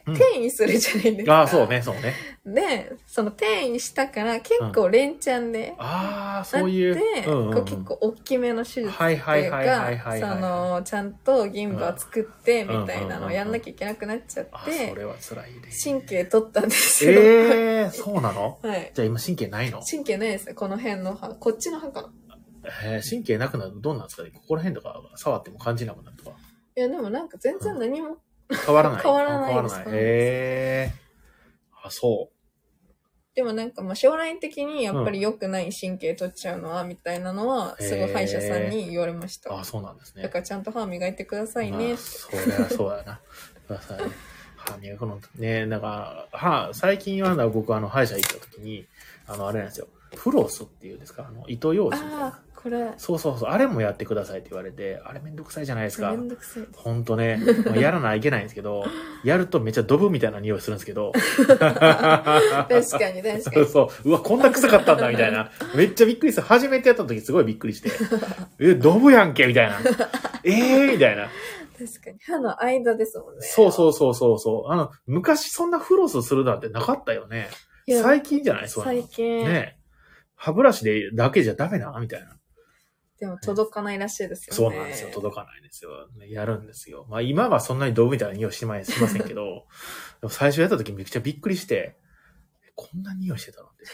[0.07, 1.33] 転移するじゃないですか。
[1.39, 2.13] ああ、そうね、そうね。
[2.45, 6.93] で、その転移したから結構連チャンで、ああ、なそういう。
[6.93, 10.17] って、うんうんうんこう結構大きめの手術はいってはいいうか。
[10.19, 15.61] その、ちゃんと銀歯を作ってみたいなのをやんなきゃいけなくなっちゃっあ、てそ、れは辛いね。
[15.83, 17.11] 神経取ったんですよ。
[17.13, 18.59] ええー、そうなの？
[18.63, 18.91] はい。
[18.93, 19.81] じゃあ今神経ないの？
[19.83, 21.29] 神経ないですね、この辺の歯。
[21.29, 22.09] こっちの歯かな。
[22.85, 24.31] えー神経なくなるとどうなんですかね？
[24.33, 26.37] ここら辺とか触っても感じなくなるとか。
[26.75, 28.17] いや、でもなんか全然何も、
[28.55, 29.01] 変わらない。
[29.01, 31.87] 変わらないえー。
[31.87, 32.29] あ、そ
[33.35, 39.49] でもなんかまあ将来的にやっぱり良くない神経取っちゃうのは、みたいなのは、すごい歯医者さんに言われました。
[39.49, 39.57] う。
[39.57, 40.21] あ、そうなんですね。
[40.23, 41.97] だからちゃんと歯磨いてくださいねまあ。
[41.97, 43.19] そりゃそうやな。
[43.67, 44.11] くださいね。
[44.55, 48.85] 歯磨くのね、なんか、歯、最近はな僕あの歯医者行った時に、
[49.27, 49.87] あの、あれなんですよ。
[50.15, 51.25] フロスっていうんですか？
[51.27, 52.39] あの、糸用紙みたいな。
[52.63, 53.49] これ、そうそうそう。
[53.49, 56.17] あれもやってくださいって言われて、あれめんどくさいじゃないですかめ。
[56.17, 56.63] んどくさい。
[56.73, 58.85] ほんとね、まあやらないけないんですけど、
[59.25, 61.11] やるとめっちゃドブみたいな匂いするんですけど。
[61.47, 63.65] 確かに確かに。
[63.67, 64.09] そう。
[64.09, 65.51] うわ、こんな臭かったんだ、みたいな。
[65.75, 66.41] めっちゃびっくりした。
[66.41, 67.89] 初めてやった時すごいびっくりして。
[68.59, 69.77] え、ドブやんけみたいな。
[70.43, 71.27] ええー、みたいな。
[71.77, 72.17] 確かに。
[72.25, 73.41] 歯の間ですもんね。
[73.41, 74.71] そうそうそうそうそう。
[74.71, 77.49] あの、昔そんなフロスするなんてなかったよね。
[78.01, 78.69] 最近じゃない？
[78.69, 79.77] そう最近、ね
[80.35, 81.97] 歯ブラシでだけじゃダメな？
[81.99, 82.37] みたいな。
[83.23, 84.75] でも届かないらしいですよね。
[84.75, 85.09] そうなんですよ。
[85.13, 85.91] 届かないんですよ。
[86.27, 87.05] やるんですよ。
[87.09, 89.65] まあ今はそんなにドブみたいな匂いしましませんけど、
[90.19, 91.95] でも最初やった時めっちゃびっくりして、
[92.75, 93.85] こんな匂いしてたのって。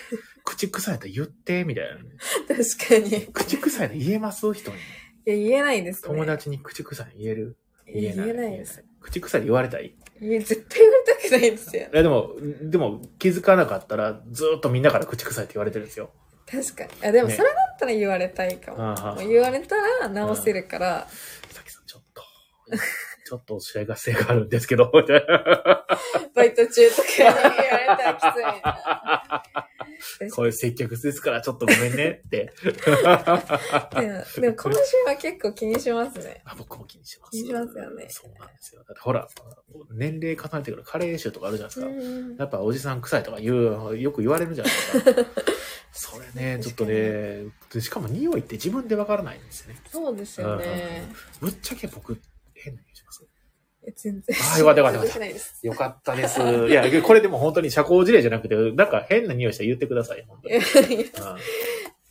[0.44, 2.56] 口臭いと言って、みたいな。
[2.56, 3.24] 確かに。
[3.24, 4.52] い口臭いの言えます？
[4.52, 4.78] 人に。
[5.26, 6.08] や、言えないですね。
[6.08, 7.58] 友達に口臭いの言える？
[7.86, 8.84] 言えないです。
[9.00, 9.96] 口臭いで言われたい？
[10.22, 11.96] いや、絶対言われたくないですよい。
[11.96, 16.12] やでも、でも気づかなかったらずーっとみんなから口臭いって言われてるんですよ。
[16.46, 16.90] 確かに。
[17.08, 19.16] あ、でもねそれだったら言われたいかも。
[19.26, 21.08] 言われたら直せるから、
[21.50, 22.24] さきさん、ちょっと、
[23.26, 25.86] ちょっとお試合合戦があるんですけど、みたいな
[26.36, 28.44] バイト中とかに言われたらきつい。
[28.44, 29.44] な。
[30.36, 32.54] こういう接客ですからちょっとごめんねって。
[32.64, 36.42] でも今週は結構気にしますね。
[36.46, 37.32] あ僕も気にします。
[37.32, 38.84] 気にしますよねそうなんですよ。
[38.84, 39.28] だってほら、
[39.92, 41.88] 年齢重ねてくるカレー臭とかあるじゃないですか。
[41.88, 45.26] うんやっぱおじさん臭いとか言う、よく言われるじゃないですか。
[45.92, 49.82] それね、ちょっとね、でしかも匂いって自分でわからないんですよね。
[49.92, 51.10] そうですよね。
[51.42, 52.20] ぶっちゃけ僕、
[53.96, 54.38] 全然。
[54.56, 55.66] あよかったよかったよかったしないです。
[55.66, 56.42] よかったです。
[56.42, 60.56] いや、これでも本当に社交辞令じゃなくて、なんか変な匂いしたら言ってください、本当に。
[60.56, 61.08] うんや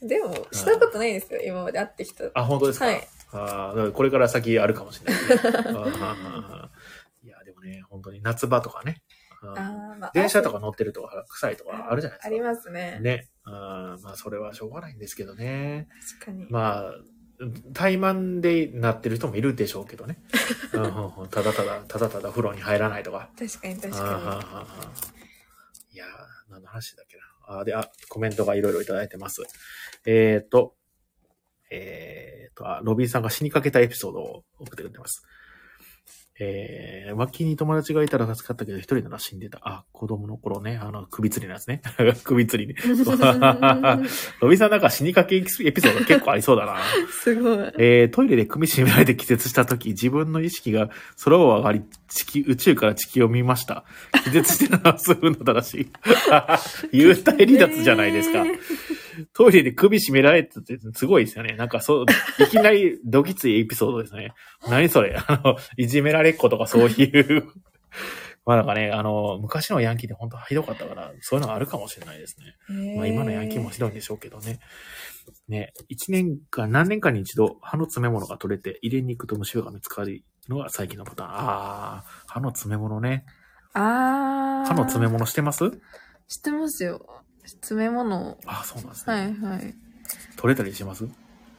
[0.00, 1.40] でも、したことないですよ。
[1.44, 2.24] 今まで会ってきた。
[2.34, 5.22] あ、本当ですか、はいあこれから先あるかもしれない
[7.24, 9.02] いや、でもね、本当に夏場とかね。
[9.42, 12.26] うんあーまあ電車とか乗ってるとか臭いとかあるじゃないですか。
[12.26, 12.98] ありますね。
[13.00, 13.28] ね。
[13.44, 15.88] あーまあ、それはしょうがないんですけどね。
[16.20, 16.46] 確かに。
[16.48, 16.94] まあ、
[17.72, 20.18] 怠慢でなってる人もいるでしょうけどね。
[20.74, 23.30] うんうんうんただただ、ただただ風呂に入らないとか。
[23.38, 26.08] 確かに確かーはーいやー、
[26.50, 27.22] 何の話だっけな。
[27.46, 29.42] あーで、あ、コメントがいろいろいただいてます。
[30.04, 30.76] えっ、と、
[31.70, 35.22] えっ、と、あ、ロビーさんが死にかけたエピソードを送ってくれてます。
[36.40, 39.58] えー、脇に友達がいたら助かったけど、一人なら死んでた。
[39.62, 41.82] あ、子供の頃ね、あの、首吊りのやつね。
[42.22, 42.74] 首吊りね。
[42.84, 42.90] に。
[44.40, 46.76] ロビーさんなんか死にかけエピソード結構ありそうだな。
[47.10, 47.58] すごい。
[47.78, 50.90] えートイレで組み締められて気絶した時、自分の意識が
[51.24, 53.84] 空を上がり、地球、宇宙から地球を見ました。
[54.24, 55.90] 気絶してるのは数分の正しい。
[56.96, 58.44] 幽体離脱じゃないですか。
[59.18, 61.54] ねトイレで首絞められててすごいですよね。
[61.56, 62.06] なんかそう、
[62.42, 64.32] いきなりドキツいエピソードですね。
[64.68, 65.16] 何それ？
[65.26, 67.48] あの、いじめられっ子とかそういう。
[68.46, 72.94] まあなんかね、あの、昔のヤンキーで本当ひどかったから、そういうのがあるかもしれないですね。
[72.96, 74.58] まあ今のヤンキーもひどいんでしょうけどね。
[75.48, 81.30] ね、一年間、何年かに一度歯の詰め物が取れて、入れに行くと虫歯が見つかるのが最近のパターン。
[81.30, 81.34] あ
[81.98, 83.26] あ、歯の詰め物ね。
[83.74, 84.66] あー。
[84.66, 85.70] 歯の詰め物してます？
[86.28, 87.04] 知ってますよ。
[87.48, 88.38] 詰め物を。
[88.46, 89.14] ああ、そうなんですね。
[89.14, 89.74] はいはい。
[90.36, 91.06] 取れたりします？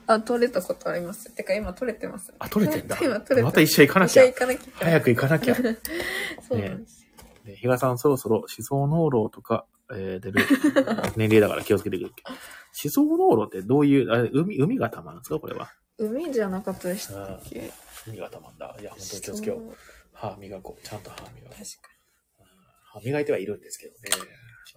[0.08, 1.30] あ、取れたことあります。
[1.32, 2.34] てか今取れてます。
[2.40, 2.98] あ、取れてんだ。
[3.02, 4.40] 今取れてまた医者行かなきゃ医者行。
[4.40, 4.72] かなきゃ。
[4.86, 5.56] 早く行かなきゃ。
[6.48, 7.06] そうなんです。
[7.46, 10.46] で比嘉さんそろそろ思想濃漏とか、えー出る
[11.16, 12.10] 年齢だから気をつけてくれ。
[12.10, 15.40] 思想濃漏ってどういう、あれ、海、海が溜まるんですか？
[15.40, 15.72] これは。
[15.98, 17.72] 海じゃなかったでしたっけ？
[18.08, 18.78] 海が溜まるんだ。
[18.80, 19.76] いや、本当に気をつけよう。
[20.14, 20.88] 歯磨こう。
[20.88, 21.50] ちゃんと歯磨こう。
[21.50, 21.66] 確か
[22.94, 24.00] 歯磨いてはいるんですけどね。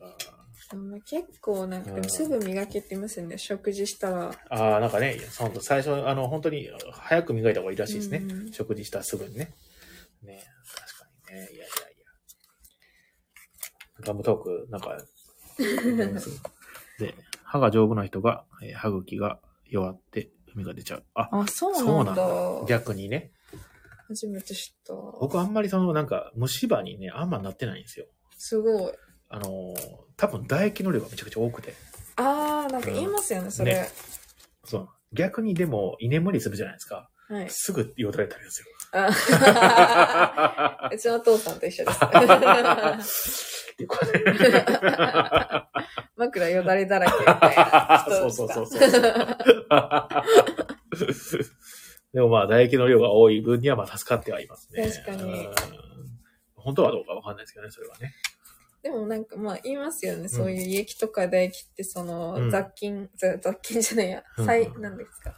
[0.03, 0.42] あ
[0.77, 0.91] に。
[0.91, 3.39] でも結構なんかうんすぐ磨けってますよね。
[3.39, 4.33] 食事したら。
[4.33, 8.19] ーあー、なんかね、その最初、あの、本当に早く磨いた方がいいらしいですね。
[8.19, 9.55] うんうん食事したらすぐにね。
[10.23, 11.43] ね確かにね。
[11.43, 11.67] いやいやいや。
[14.01, 14.99] ガムトーク、なんか、
[16.99, 21.05] で、歯が丈夫な人が、えー歯茎が弱って、海が出ちゃう。
[21.15, 22.27] あ、あ、そうそうななんだ。
[22.27, 22.65] だ。
[22.67, 23.33] 逆にね。
[24.09, 24.93] 初めて知った。
[25.21, 28.07] 僕あんまりその、なんか、虫歯にね、あんまなってないんですよ。
[28.37, 28.93] すごい。
[29.29, 31.75] あのー多分唾液の量がめちゃくちゃ多くて。
[32.15, 33.75] あー、なんか言いますよね、それ。
[33.75, 33.89] ね
[34.63, 34.89] そう。
[35.13, 37.11] 逆にでも、居眠りするじゃないですか。
[37.29, 37.51] はい。
[37.51, 38.71] すぐよだれたりする。
[38.93, 39.09] あ
[40.95, 41.99] うちのお父さんと一緒です。
[46.17, 48.49] 枕よだれだらけみたいなそう人そう。
[48.49, 48.79] そうそ
[51.39, 51.41] う。
[52.13, 54.89] でもまあ、唾液の量が多い分にはまあ助かってはいますね。
[54.89, 55.55] 確かにうん
[56.55, 58.13] 本当はどうかわかんないですけどね、それはね。
[58.83, 65.35] でもなんかまあ言いますよね、そういう胃液とか唾液ってその、うん雑菌、ざ雑菌じゃないや、うん細、なんですか？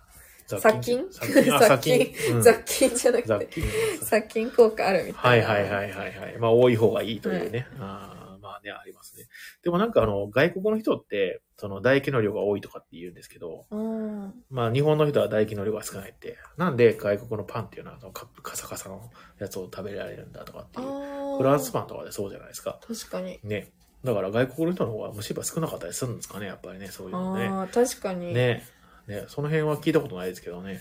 [0.46, 1.54] 雑殺菌殺菌？
[1.54, 2.35] あ、殺殺菌 菌。
[2.37, 3.64] うん雑菌じゃなくて、雑菌。
[4.02, 5.28] 殺菌効果あるみたな。
[5.30, 6.38] はいいはいはいはいはい。
[6.38, 7.66] まあ多い方がいいというね。
[7.78, 9.26] あーまあね、ありますね。
[9.62, 14.35] でもなんかあの、外国の人って、その唾液の量が多いとかって言うんですけど、うん。
[14.50, 16.37] まあ日本の人は唾液の量が少ないって。
[16.59, 20.88] なんで外国のパンっていうのはそのカカサカサのやつを食べられるんだとかってあいう。
[21.35, 22.79] ーフランスパンとかでそうじゃないですか。
[22.87, 23.38] 確かに。
[23.42, 23.73] ね。
[24.05, 27.47] だから外国の人の方が虫歯少なかったりするんですかね、やっぱりね、そういうのね。
[27.47, 28.35] ああ、確かに。
[28.35, 28.64] ね。
[29.07, 30.81] ね、その辺は聞いたことないですけどね。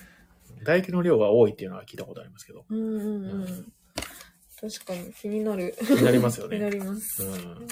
[0.59, 2.65] 唾液の量が多いっていうのは聞いたことありますけど。
[2.69, 3.73] うんうんうん。
[4.59, 5.75] 確かに気になる。
[5.79, 6.71] 気になりますよ気になね。
[6.71, 7.23] ります。
[7.23, 7.67] うん。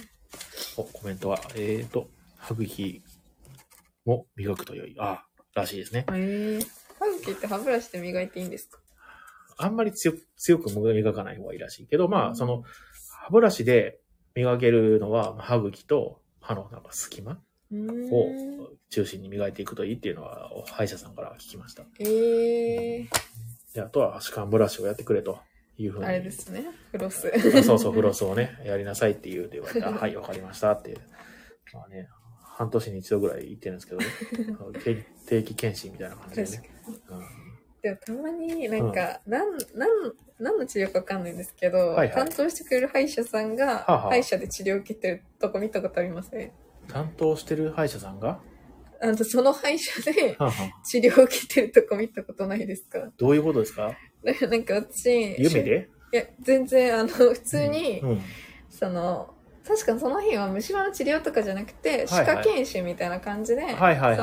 [0.77, 3.01] お、コメントは、えーと、歯茎
[4.05, 4.95] も磨くと良い。
[4.99, 6.05] あ、らしいですね。
[6.11, 6.59] へえ。
[6.99, 8.79] 歯茎って歯ブラシで磨いていいんですか？
[9.61, 12.63] あんまり強く、強く磨かない方がいいらしいけど、まあ、その、
[13.23, 13.99] 歯ブラシで
[14.35, 17.39] 磨けるのは、歯茎と歯のなんか隙間。
[17.73, 21.83] を中心に磨いていくといいっていうのは、歯医者さんから聞きました。
[21.99, 23.09] ええ
[23.73, 25.39] で、あとは歯間ブラシをやってくれと
[25.77, 26.05] いうふうに。
[26.05, 26.65] あれですね。
[26.91, 27.31] フロス。
[27.33, 30.97] あそうそう、フロスをね、やりなさいって言うて言われて、あ はい、わかりましたって。
[31.73, 32.09] まあね、
[32.41, 34.05] 半年に一度ぐらい行ってるんですけどね。
[35.25, 36.95] 定期検診みたいな感じでねに。。
[37.09, 37.50] うん
[37.81, 42.11] でもたまになんか、なん、なん、何の治療かわかんないんですけど、はいはい。
[42.11, 44.09] 担当してくれる歯医者さんが、はあはあ。
[44.09, 46.51] 歯医者で治療を受けてるとこ見たことありません？
[46.87, 48.39] 担当してる歯医者さんが、
[49.01, 50.37] あの、その歯医者で
[50.85, 53.11] 治療を受けてるとこ見たことないですか？
[53.17, 53.97] どういうことですか？
[54.23, 55.89] なんか私、夢で？
[56.13, 58.21] いや、全然、あの、普通に、うん。
[58.69, 59.33] その、
[59.67, 63.75] 確かその日は虫歯の治療とかじゃなくて、歯科検診みたいな感じで、そ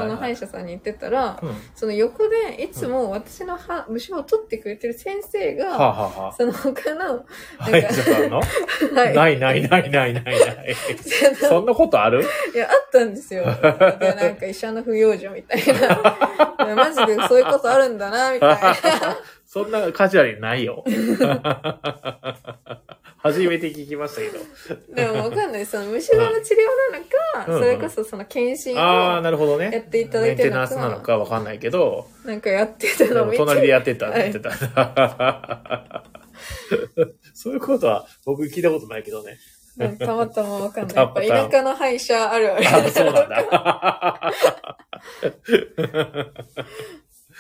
[0.05, 1.51] の歯医者さんに行ってたら、うん。
[1.75, 7.25] その横でいつも私の歯、虫歯を取ってくれてる先生が、その他の、
[7.59, 8.41] あ、歯医者さんの、
[8.95, 9.15] はい。
[9.15, 10.77] ないないないないないない。
[11.49, 12.23] そんなことある？
[12.55, 13.45] いや、あったんですよ。
[13.45, 16.19] で、なんか医者の不養生みたいな。
[16.75, 18.77] マジでそういうことあるんだな、みたいな。
[19.47, 20.85] そんなカジュアルにないよ。
[23.21, 24.39] 初めて聞きましたけど。
[24.95, 25.67] でもわかんない。
[25.67, 26.57] その虫歯の治療
[26.93, 29.71] なのか、うんそれこそその検診ああ、をなるほどね。
[29.73, 33.39] やっていただいてるのかメンテナンスなのかわかんないけど、なんかやってたのを見て。
[33.39, 36.05] 隣でやってたってはい言ってた。
[37.35, 39.39] そういうことは僕聞いたことないけどね。
[39.99, 40.95] たまたまわかんない。
[40.95, 42.69] たやっぱ田舎の歯医者あるある。
[42.69, 44.33] あ、そうなんだ。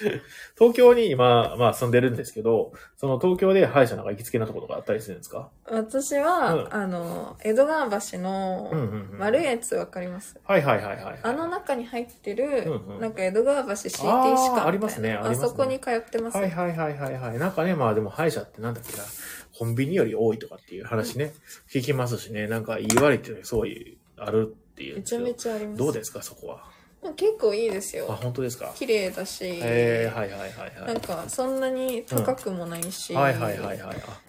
[0.58, 5.50] 東京に今、まあ住んでるんですけど、その東京で歯医者なんか行きつけなところがあったりするんですか？
[5.66, 9.18] 私は、うんあの、江戸川橋のうんうんうん。
[9.18, 10.38] 丸いやつわかります？
[10.44, 11.18] はいはいはいはい。
[11.22, 16.36] あの中に入ってる、うんうんなんか江戸川橋 CT 歯科みたいなありますねありますねそこに通ってます。
[16.36, 17.38] はいはいはいはいはい。
[17.38, 19.02] なんかね、まあでも歯医者ってなんだっけな、
[19.58, 21.32] コンビニより多いとかっていう話ね、
[21.70, 25.78] 聞きますしね、なんか言われてそういう、あるっていうんですけどめちゃめちゃあります。
[25.78, 26.64] どうですか、そこは？
[27.16, 28.06] 結構いいですあ、よ。
[28.06, 28.72] 本当ですか？
[28.76, 31.00] 綺麗だし、えー、はいはいはいはないん。
[31.00, 33.96] かそんなに高くもないし、はいはいはいはい。
[34.06, 34.20] あ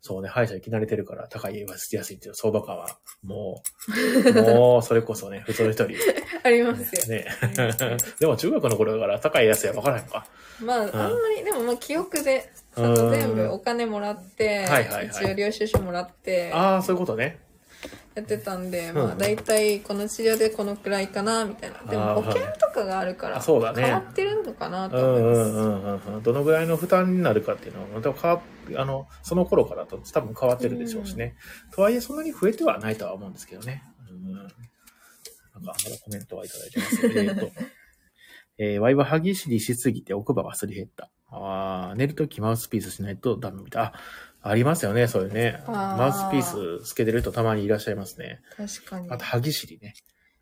[0.00, 3.60] そうね、歯医者行き慣れてるから高い安いっていう相場感は、も
[4.28, 5.96] う、 もう、それこそね、普通の人より、
[6.44, 7.06] ありますよ。
[7.08, 7.26] ね。
[8.20, 10.24] でも中学の頃だから高い安いは分からへんか。
[10.60, 17.40] まあ、あんまり、でもまあ記憶で、全部お金もらって、はいはいはい一応領収書もらって、ああ、そういうことね。
[18.14, 21.78] やってたんで、んまあ大体この治療でこのくらいかな、みたいな。
[21.90, 25.50] でも保険とかがあるから、変わってるのかなうと思います。
[25.50, 26.22] んうんうん。
[26.22, 28.42] どのぐらいの負担になるかっていうのは、また変わ
[28.76, 31.36] あの、その頃からと多分変わってるでしょうしね。
[31.72, 33.84] とはいえ、そんなに増えてはないとは思うんですけどね。
[34.10, 34.32] うん。
[34.34, 34.52] なんか、
[35.60, 37.06] まだコメントはいただいてます。
[37.06, 37.50] えーと。
[38.58, 41.10] えー、ワイは歯ぎしりしすぎて奥歯がすり減った。
[41.28, 43.82] ああ、寝るときマウスピースしないとダメみたい。
[43.82, 43.92] あ、
[44.48, 45.62] ありますよね、そういうね。
[45.66, 48.40] マウスピースつけてる人たまにいらっしゃいますね。
[48.56, 49.10] 確かに。
[49.10, 49.94] あと、歯ぎしりね。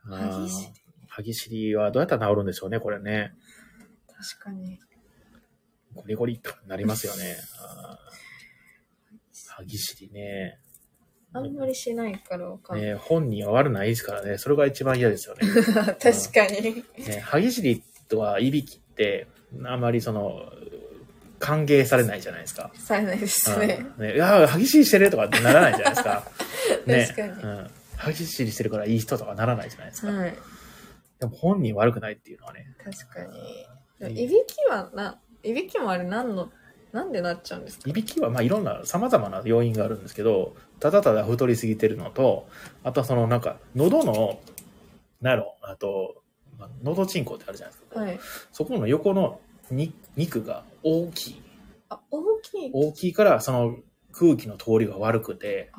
[0.05, 3.33] 歯ぎしり歯ぎしりはどうやったら治るんでしょうね、これね。
[4.09, 4.79] 確かに。
[5.95, 7.37] ゴリゴリとかなりますよね。
[9.49, 10.59] 歯ぎしりね。
[11.33, 12.87] あんまりしないからわかんない。
[12.87, 14.39] ね本人は悪ないですからね。
[14.39, 15.43] それが一番嫌ですよね。
[16.03, 16.85] 確かに。
[17.07, 19.29] ね歯ぎしりとかいびきって、
[19.65, 20.53] あまりその、
[21.45, 22.71] 歓迎されないじゃないですか。
[22.75, 23.87] されないですね。
[23.99, 26.25] うんねいや、歯ぎしりしてるとかってならないじゃないですか。
[26.87, 27.71] ね、 確かにうん。
[27.97, 30.09] 歯ぎしりしてるからいい人とかならないじゃないですか。
[30.13, 30.35] はい。
[31.21, 32.67] でも本人悪くないっていうのはね。
[32.83, 33.25] 確か
[34.01, 34.25] に。
[34.25, 36.51] いびきはな、いびきもあれ何の、
[36.93, 37.91] なんでなっちゃうんですか？
[37.91, 42.49] いびきはまあいろんな様々な要因があるんですけど、ただただ太りすぎてるのと、
[42.83, 44.41] あとはそのなんか喉の、
[45.21, 46.23] なんやろ、あと、
[46.59, 48.01] まあ喉チンコってあるじゃないですか。
[48.01, 48.21] はい。
[48.53, 49.41] そこの横の
[49.71, 51.43] に肉が大きい。
[51.89, 52.71] あ、大きい。
[52.73, 53.77] 大きいからその
[54.13, 55.71] 空気の通りが悪くて。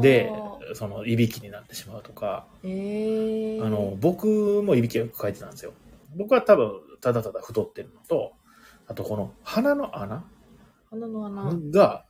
[0.00, 0.32] で、
[0.74, 2.46] そのいびきになってしまうとか。
[2.62, 5.72] あの、僕もいびきをよく書いてたんですよ。
[6.16, 8.32] 僕は多分ただただ太ってるのと、
[8.86, 10.24] あとこの鼻の穴
[10.90, 12.04] 鼻の穴、が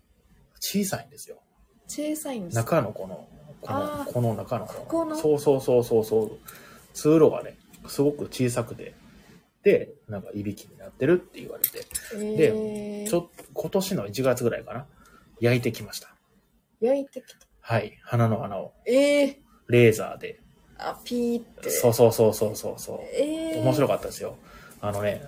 [0.59, 1.39] 小さいんですよ。
[1.87, 2.63] 小さいんですか？
[2.63, 3.29] 中のこの、
[3.61, 4.67] この、この中の。
[4.67, 5.17] ここの？
[5.17, 6.39] そうそうそうそうそう。
[6.95, 8.95] 通路がね、すごく小さくて、で、
[10.09, 14.87] なんかいびきになってるって言われて、えー、ちょっと今年の1月ぐらいかな、
[15.41, 16.15] 焼いてきました。
[16.81, 17.47] 焼いてきた。
[17.61, 19.37] はい、鼻の穴をええー。
[19.69, 20.41] レーザーで。
[20.79, 21.71] あ、ピーって。
[21.71, 22.99] そうそうそうそうそう。
[23.15, 23.63] ええー。
[23.63, 24.37] 面白かったですよ。
[24.81, 25.23] あのね、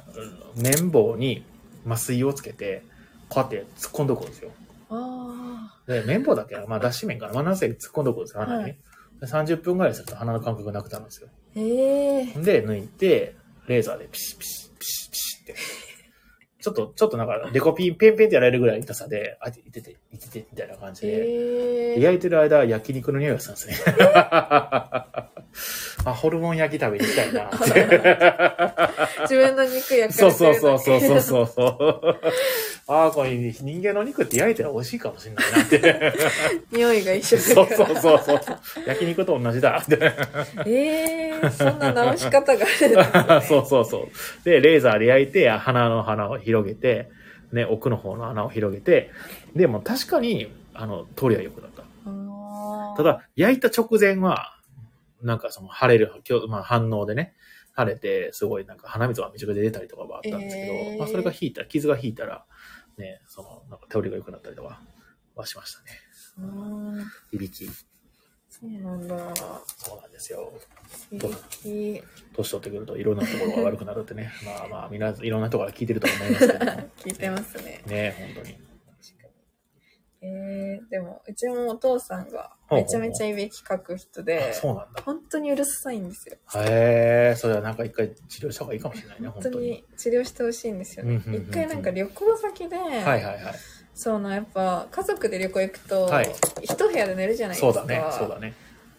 [0.56, 1.44] 綿棒に
[1.86, 2.82] 麻酔をつけて、
[3.28, 4.50] こうやって突っ込んどくんですよ。
[4.90, 7.34] あで、綿棒だけは、まあ脱脂綿かな。
[7.34, 8.62] まあなんせ突っ込んどくんですよ、鼻に。
[8.64, 8.78] はい
[9.20, 11.28] で30分ぐらいすると鼻の感覚なくなるんですよ。
[11.30, 11.36] あ。
[11.54, 12.42] ええー。
[12.42, 13.36] で、抜いて、
[13.66, 15.54] レーザーでピシピシピシピシって。
[16.60, 22.00] ちょっと、ちょっとなんか、デコピン、ペンペンってやられるぐらい痛さで、あ、いてて、いてて、みたいな感じで。
[22.00, 23.94] 焼いてる間、焼肉の匂いがするんですね。
[26.06, 27.56] あ、ホルモン焼き食べに行きたいなって。
[29.22, 31.20] 自分の肉焼かそうれてるそうそうそうそうう。
[31.20, 32.16] そうそう。
[32.86, 36.12] ああ、これ人間の肉って焼いたら美味しいかもしれないなって。
[36.70, 38.00] 匂いが一緒そうだから。
[38.00, 38.58] そうそうそう。
[38.86, 40.12] 焼肉と同じだって。
[40.66, 42.94] ええー、そんな直し方があるんですね。
[43.48, 44.08] そうそうそう。
[44.44, 47.08] で、レーザーで焼いて、鼻の鼻を広げて、
[47.54, 49.10] ね、奥の方の穴を広げて、
[49.54, 51.84] でも確かに、あの、通りは良くなった。
[52.96, 54.58] た、だ、焼いた直前は、
[55.22, 57.34] なんかその腫れる、今日まあ、反応でね、
[57.76, 62.44] 腫れて、すごいなんか鼻水がめちゃくちゃ出たりとかはあったんですけど、えーまあそれが引いた、傷が引いたら、
[62.98, 64.80] ね、その、なんか通りが良くなったりとか
[65.36, 65.86] はしましたね。
[67.32, 67.68] いびき。
[68.64, 69.16] そうなんだ。
[69.76, 70.52] そうなんですよ。
[71.10, 74.30] 年取ってくるといろんなところが悪くなるってね。
[74.44, 76.72] まあまあ、みんな、いろんな人から聞いてると思いますけども。
[76.96, 77.82] 聞いてますね。
[77.86, 78.64] ね、本当に。
[80.26, 85.02] えー、でも、うちもお父さんがめちゃめちゃいびきかく人であ、そうなんだ。
[85.02, 86.36] 本当にうるさいんですよ。
[86.62, 89.70] へえ、それはなんか一回治療した方がいいかもしれないね、本当本当に。
[89.72, 91.16] に治療してほしいんですよね。
[91.26, 93.54] 一回なんか旅行先で、はいはいはい。
[93.94, 96.30] そのやっぱ家族で旅行行くと、はい
[96.62, 97.72] 一部屋で寝るじゃないですか。
[97.72, 98.54] そうだね、そうだね。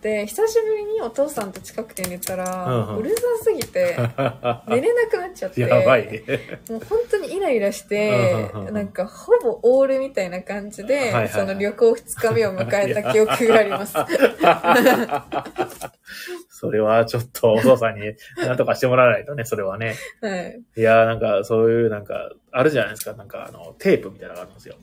[0.05, 3.97] で、久しぶりにお父さんと近くて寝たら、うんうんうるさすぎて、
[4.69, 5.61] 寝れなくなっちゃって。
[5.61, 6.21] やばいね。
[6.69, 13.95] もう本当にイライラしてうんうんうんう、んなんかほぼオールみたいな感じで、はいはいはいその旅行2日目を迎えた記憶があります。
[16.49, 19.95] それはちょっとお父さんに何とかしてもらわないとね、それはね。
[20.21, 20.61] はい。
[20.77, 23.13] いやーなんかそういうなんか、あるじゃないですか。
[23.13, 24.75] なんかあの、テープみたいなのがあるんですよ。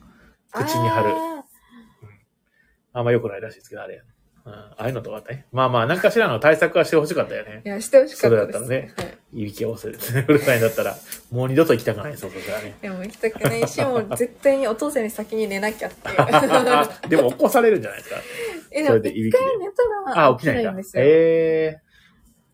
[0.53, 1.09] 口に貼る。
[1.09, 4.03] ああんま良くないらしいですけど、あれ。
[4.45, 5.45] うん、ああいうのとかね。
[5.53, 7.69] まあまあ、何かしらの対策はしてほしかったよねーい。
[7.69, 8.59] や、してほしかったです。
[8.59, 9.41] それだったらねはい。
[9.41, 10.95] いびきを忘れて、うるさいんだったら、
[11.31, 12.75] もう二度と行きたくないそしたらね。
[12.81, 16.17] でも行きたくないし、もう絶対にお父さんに先に寝なきゃっていう。
[17.09, 18.17] でも起こされるんじゃないですか。
[18.71, 19.83] え、それでいびきで一回寝た
[20.13, 20.71] らあ、起きないんだ。
[20.71, 21.03] んですよ。
[21.05, 21.93] ええー。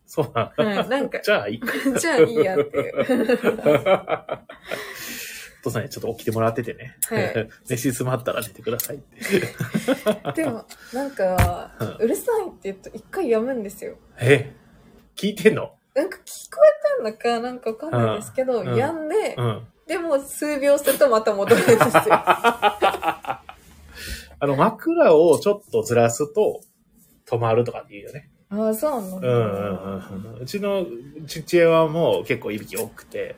[0.06, 0.64] そうなんだ。
[0.64, 1.60] はい、なんか、 じゃあいい。
[1.98, 2.92] じゃあいいやっていう。
[5.60, 6.96] お父さんにちょっと起きてもらっててね。
[7.08, 10.32] はい 寝静まったら寝てくださいって。
[10.42, 13.96] でも、なんか、うるさいって言うと一回やむんですよ。
[14.18, 14.52] え？
[15.16, 15.72] 聞いてんの？
[15.94, 19.66] なんか聞こえたのかなんかわかんないですけど、うんうんやんで、うん。
[19.86, 21.82] でも数秒するとまた戻るんですよ。
[24.42, 26.62] あの、枕をちょっとずらすと、
[27.26, 28.30] 泊まるとかって言うよね。
[28.48, 29.28] ああ、そうなんだ。
[29.28, 30.42] うんうんうんうん。
[30.42, 30.86] うちの
[31.26, 33.36] 父親はもう結構いびき多くて、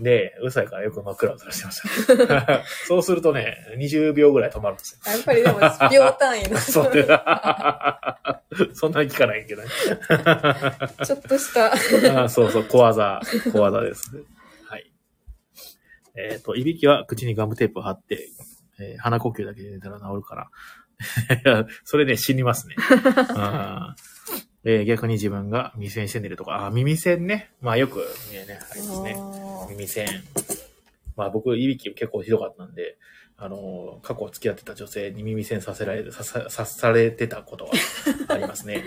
[0.00, 2.62] で、うるさいからよく真っ暗をずらしてました。
[2.86, 5.12] そうするとね、20秒ぐらい止まるんですよ。
[5.12, 6.58] やっぱりでも、秒単位の。
[6.58, 7.04] そうで
[8.74, 9.68] そんなに聞かないけどね。
[11.04, 11.72] ちょっとした。
[12.24, 13.20] あそうそう、小技、
[13.52, 14.24] 小技です。
[14.66, 14.92] はい。
[16.16, 18.28] えっ、と、いびきは口にガムテープを貼って、
[18.80, 20.50] えー鼻呼吸だけで寝たら治るから。
[21.84, 22.74] それね、死にますね。
[23.36, 24.13] あー
[24.64, 27.50] えー逆に自分が耳栓して寝るとか、あー、耳栓ね。
[27.60, 27.98] まあよく、
[28.32, 29.16] ね、ねありますね。
[29.18, 30.06] あ耳栓。
[31.16, 32.96] まあ僕、いびき結構ひどかったんで、
[33.36, 37.70] あのー過去付き合ってた女性に耳栓させられ、ささ、さされてたことは
[38.28, 38.84] ありますね。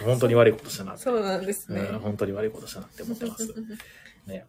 [0.00, 1.00] うん本当に悪いことしたなって。
[1.00, 1.80] ーそうなんですね。
[1.80, 3.46] うん、本当に悪いことしたなって思ってます。
[4.26, 4.46] ね。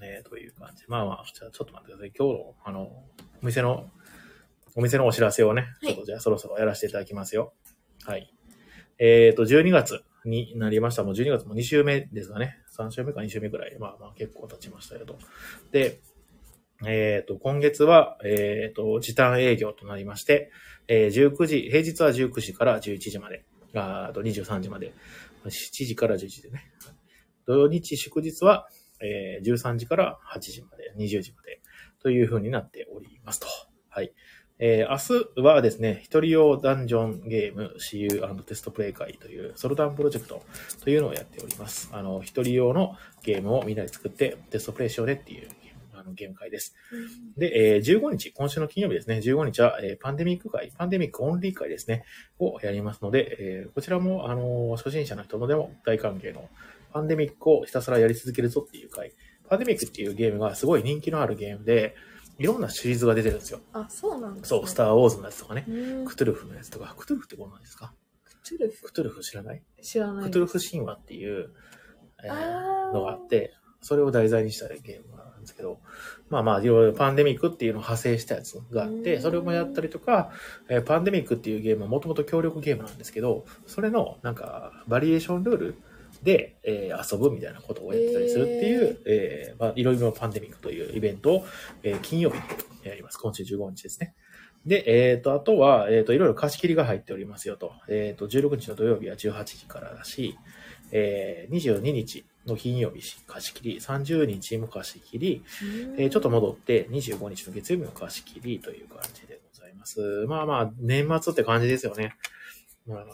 [0.00, 0.84] ねという感じ。
[0.88, 2.12] まあまあ、じゃあちょっと待ってください。
[2.16, 3.04] 今日の、あの、
[3.42, 3.90] お店の、
[4.76, 7.52] お店のお知らせをね、はいちょっとじゃあそろそろやらせていただきますよ。
[8.04, 8.32] はい。
[9.02, 11.04] えっ、と、12月になりました。
[11.04, 12.58] もう12月も2週目ですかね。
[12.76, 13.76] 3週目か2週目くらい。
[13.78, 15.16] まあまあ結構経ちましたけど。
[15.72, 16.00] で、
[16.86, 20.50] えっ、と、今月は、えっ、と、時短営業となりまして、
[20.86, 24.92] えー19時、平日は19時から11時まで、ああと23時まで、
[25.46, 26.70] 7時から11時でね。
[27.46, 28.68] 土日祝日は、
[29.00, 31.62] えー13時から8時まで、20時まで、
[32.02, 33.46] という風になっておりますと。
[33.88, 34.12] はい。
[34.62, 40.42] えー明日はですね、一人用ダンジョンゲーム CU& テストプレイ会というソロダンプロジェクト
[40.84, 41.88] というのをやっております。
[41.92, 45.48] あの、一人用のゲームをみんなで作ってテストプレイしようねっていう
[45.94, 46.74] あのゲーム会です。
[47.38, 52.04] で、えー15日、今週の金曜日ですね、15日は、えーパンデミック会、パンデミックオンリー会ですね、
[52.38, 56.50] をやりますので、えーこちらも、あの初心者の人のでも大歓迎の、
[56.92, 59.12] パンデミックをひたすらやり続けるぞっていう回。
[59.48, 61.94] パンデミックっていうゲームがすごい人気のあるゲームで、
[62.40, 63.60] いろんなシリーズが出てるんですよ。
[63.72, 67.92] あ、そうなんですそう、スター・ウォーズのやつとかね、ークトゥルフのやつとか、クトゥルフってことなんですか？
[68.24, 68.82] クトゥルフ？
[68.84, 69.62] クトゥルフ知らない？
[69.82, 70.24] 知らない。
[70.24, 71.50] クトゥルフ神話っていう、
[72.24, 75.80] えーのがあって、それを題材にしたゲームなんですけど、
[76.28, 79.22] まあまあ、いろいろパンデミックっていうのを派生したやつがあって、うん。
[79.22, 80.30] それもやったりとか、
[80.68, 85.74] えーパンデミックっていうゲームはもともと協力ゲームなんですけど、それのなんかバリエーションルール
[86.22, 91.46] で、えー遊ぶみたいなことをやってたりするっていう、えーまあ、いろいろパンデミックというイベントを、
[91.82, 92.42] えー金曜日に
[92.84, 93.18] やります。
[93.18, 94.14] 今週15日ですね。
[94.66, 97.72] で、えっ、と、あとは、えっ、と、いろいろ貸し切りが入っておりますよと。
[97.88, 100.36] えっ、と、16日の土曜日は18時からだし、
[100.92, 105.44] えー、22日の金曜日貸し切り、30日も貸し切り、
[105.96, 110.00] えーちょっと戻って25日の月曜日の貸し切りという感じでございます。
[110.26, 112.14] まあまあ、年末って感じですよね。
[112.86, 113.04] まあ、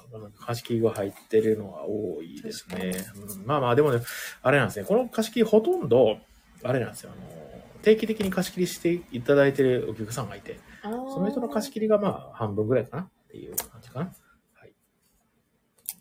[0.46, 2.92] 貸し切りが入ってるのは多いですね。
[3.38, 4.00] うんまあまあ、でもね、
[4.42, 4.86] あれなんですね。
[4.86, 6.18] この貸し切りほとんど、
[6.62, 7.10] あれなんですよ。
[7.12, 7.46] あの、
[7.82, 14.12] 定期的に貸し切りしていただいてるお客さんがいて、その人の貸し切りがまあ半分ぐらいかなっていう感じかな。
[14.54, 14.72] はい。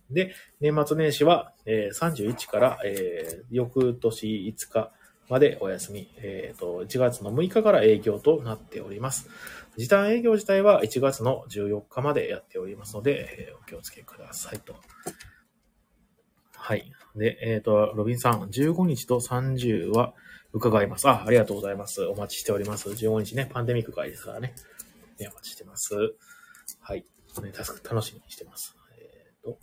[0.10, 4.92] で、年末年始は、えー31から、えー翌年5日
[5.30, 9.30] までお休み、えっ、と、1月の6日から営業となっております。
[9.78, 14.76] 時短営業自体は1月の14日までやっておりますので、えーお気をつけくださいと。
[16.54, 16.92] はい。
[17.16, 20.14] で、えっ、と、ロビンさん、15日と30は
[20.54, 21.08] 伺います。
[21.08, 22.04] あ、ありがとうございます。
[22.06, 22.90] お待ちしております。
[22.90, 24.54] 15日ね、パンデミック会ですからね。
[25.20, 25.96] ねお待ちしてます。
[26.80, 27.06] はい。
[27.42, 28.76] ね、楽しみにしてます。
[28.98, 29.58] えっ、と、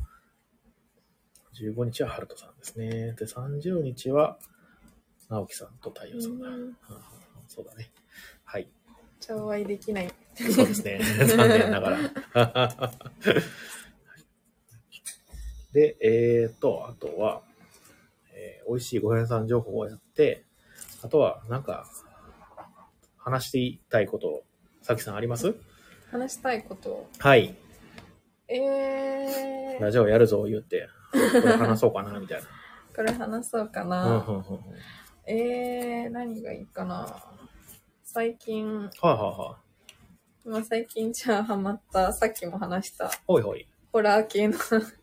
[1.61, 3.13] 15日はハルトさんですね。
[3.13, 4.39] で、30日は、
[5.29, 6.49] 直樹さんと太陽さんだ。
[6.49, 6.77] うんうん
[7.49, 7.91] そうだね。
[8.45, 8.71] はい。
[9.25, 10.13] じゃあお会いできない。
[10.35, 10.99] そうですね。
[11.27, 11.91] 残念なが
[12.35, 12.91] ら。
[15.73, 17.43] で、えっ、と、あとは、
[18.35, 20.45] えー美味しいご飯屋さん情報をやって、
[21.03, 21.87] あとは、なんか、
[23.17, 24.43] 話していたいこと、
[24.83, 25.55] さきさんあります？
[26.11, 27.09] 話したいこと。
[27.19, 27.55] はい。
[28.49, 32.49] えー、ラジオやるぞ、言って、これ話そうかな、みたいな。
[32.95, 34.05] これ話そうかうんな。
[34.05, 34.45] うんうんうん
[35.25, 37.07] えー、何がいいかな。
[38.15, 39.57] 最近、はいはいは
[40.45, 40.49] い。
[40.51, 43.67] まあ、最近じゃあハマった、さっきも話した、ほいほい。
[43.91, 44.59] ホラー系の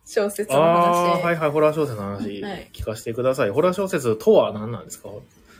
[0.05, 1.23] 小説のああー、話。
[1.23, 3.49] はいはい、ホラー小説の話、はい聞かせてください。
[3.49, 5.09] ホラー小説とは何なんですか？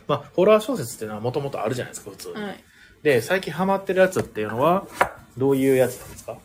[0.06, 2.34] まあ、ホラー小説っていうのはもともとあるじゃないですか、普通に。
[2.34, 2.64] はい。
[3.02, 4.86] で、最近ハマってるやつっていうのは、
[5.36, 6.38] どういうやつなんですか？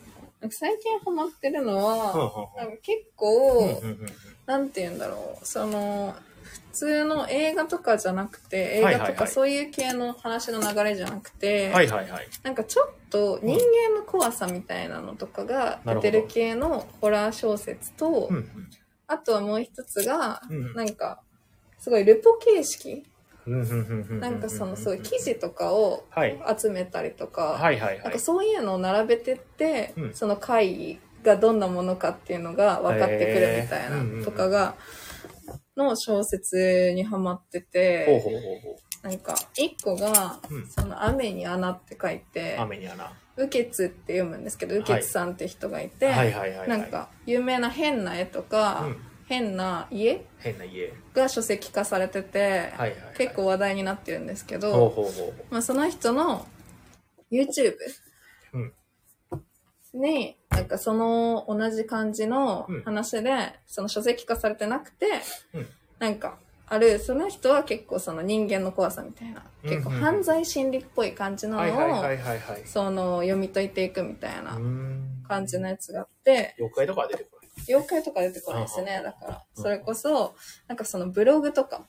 [0.50, 4.06] 最近ハマってるのは、なんか結構、うんうんうん
[4.46, 6.35] なんて言うんだろう、その、普
[6.76, 12.28] 通の映画とかじゃなくて、映画とかそういう系の話の流れじゃなくて、はいはいはい。
[12.42, 18.48] なんかちょっと人間の怖さみたいなのとかが出てる系のホラー小説と、うん
[19.08, 20.42] あとはもう一つが、
[20.74, 21.20] なんか、
[21.78, 23.04] すごいルポ形式。
[23.46, 26.36] なんかそのすごい記事とかをはい。
[26.58, 27.56] 集めたりとか、
[28.02, 28.18] か。
[28.18, 30.12] そういうのを並べてって、うん。
[30.12, 34.24] その会がどんなものかっていうのが分かってくるみたいへーうんうんうなん。
[34.24, 34.74] とかが、
[35.76, 38.40] の小説にハマってほうて、ほうほう
[39.02, 43.12] ほなんか、一個が、うんその雨に穴って書いてう。、雨に穴。
[43.36, 46.68] 雨穴って読むんですけど、雨穴さんって人がいて、はいはいはいはい。
[46.68, 48.96] なんか、有名な変な絵とか、うん
[49.28, 50.92] 変な家変な家。
[51.12, 53.14] が書籍化されてて、はいはいはい。
[53.18, 55.44] 結構話題になってるんですけど、ほうほうほう。
[55.50, 56.46] まあ、その人の
[57.32, 57.74] YouTube
[58.52, 58.72] うん
[59.96, 62.82] に、なんかその同じ感じのうん。
[62.82, 65.06] 話で、その書籍化されてなくて、
[65.54, 65.66] うん。
[65.98, 66.38] なんか、
[66.68, 72.04] ある、その人は結構その人間の怖さみたいな、うん結構犯罪心理っぽい感じなのを。
[72.64, 74.58] その読み解いていくみたいうな
[75.26, 77.50] 感じのやつがあって、妖怪とかは出てこない。
[77.68, 79.44] 妖怪とか出てこないですね、あだから。
[79.56, 79.62] うん。
[79.62, 80.36] それこそ、
[80.68, 81.84] なんかそのブログとか、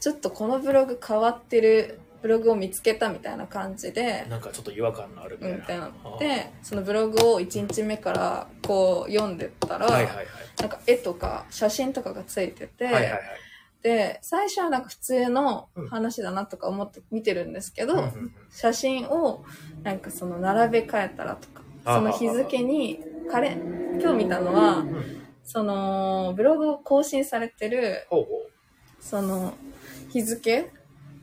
[0.00, 5.56] ちょっとこのブログ変わってるブログを見つけたみたいな感じで、なんかちょっと違和感のあるみたいな。
[5.58, 10.26] みたいなのあで、そのブログを1日目からこう読んでったら、はいはいはい。
[10.60, 13.20] なんか絵とか写真とかがついてて、はいはいはい。
[13.82, 19.44] で、最初はなんか普通の話だなとか思って見てるんですけど、うん写真を
[19.82, 23.00] なんかその並べ替えたらとか、あその日付に、
[23.30, 23.56] カレ
[24.00, 28.08] 今日見たのは、うんそのブログを更新されてる
[28.98, 29.54] その
[30.12, 30.72] 日付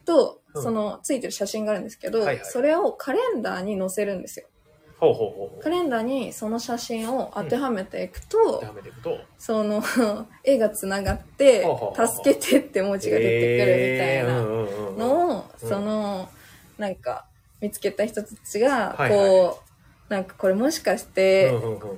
[0.06, 4.47] とうんそのついてる写真があるんですけど、はいはいそれをカレンダーに載せるんですよ。
[4.47, 5.06] う。
[5.06, 5.64] ほうほうほう。
[5.64, 9.20] カレンダーにその写真を当てはめていくと、やめていくと。
[9.38, 9.84] その
[10.43, 16.30] 絵がつながって助けてって文字が出てくるみたいなののを、うんその
[16.78, 17.26] なんか
[17.62, 19.74] 見つけた人たちがこう、はいはい
[20.10, 21.51] なんかこれもしかして、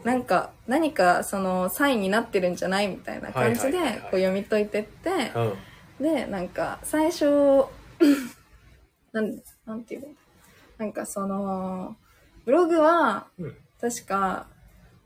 [0.05, 3.79] なんか何かそのサインになってるんじゃないみたいな感じでこう
[4.19, 5.53] 読み解いてって、うん。
[5.99, 7.65] でなんか最初
[9.15, 10.07] なんなんていうの？
[10.77, 11.95] なんかその
[12.45, 13.55] ブログはうん。
[13.79, 14.47] 確か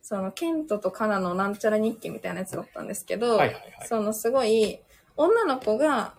[0.01, 3.63] そのケントとカナのなんちゃら日記みたいなやつだったんですけど、はいはいはい。
[3.87, 4.79] そのすごい
[5.17, 6.13] 女の子が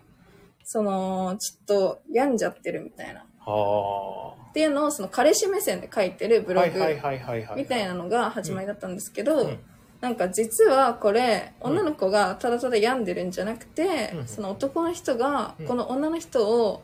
[0.63, 6.65] そのちょっと病んじゃってるみたいなっはていうのをその彼氏目線で書いてるブあ。
[6.65, 6.79] ログ。
[7.57, 9.59] みたいなのが始まりだったんですけど、うん
[10.01, 16.83] なんか実はこれ女の子がただただ病んでるんじゃなくて、うんその男の人がうんこの女の人を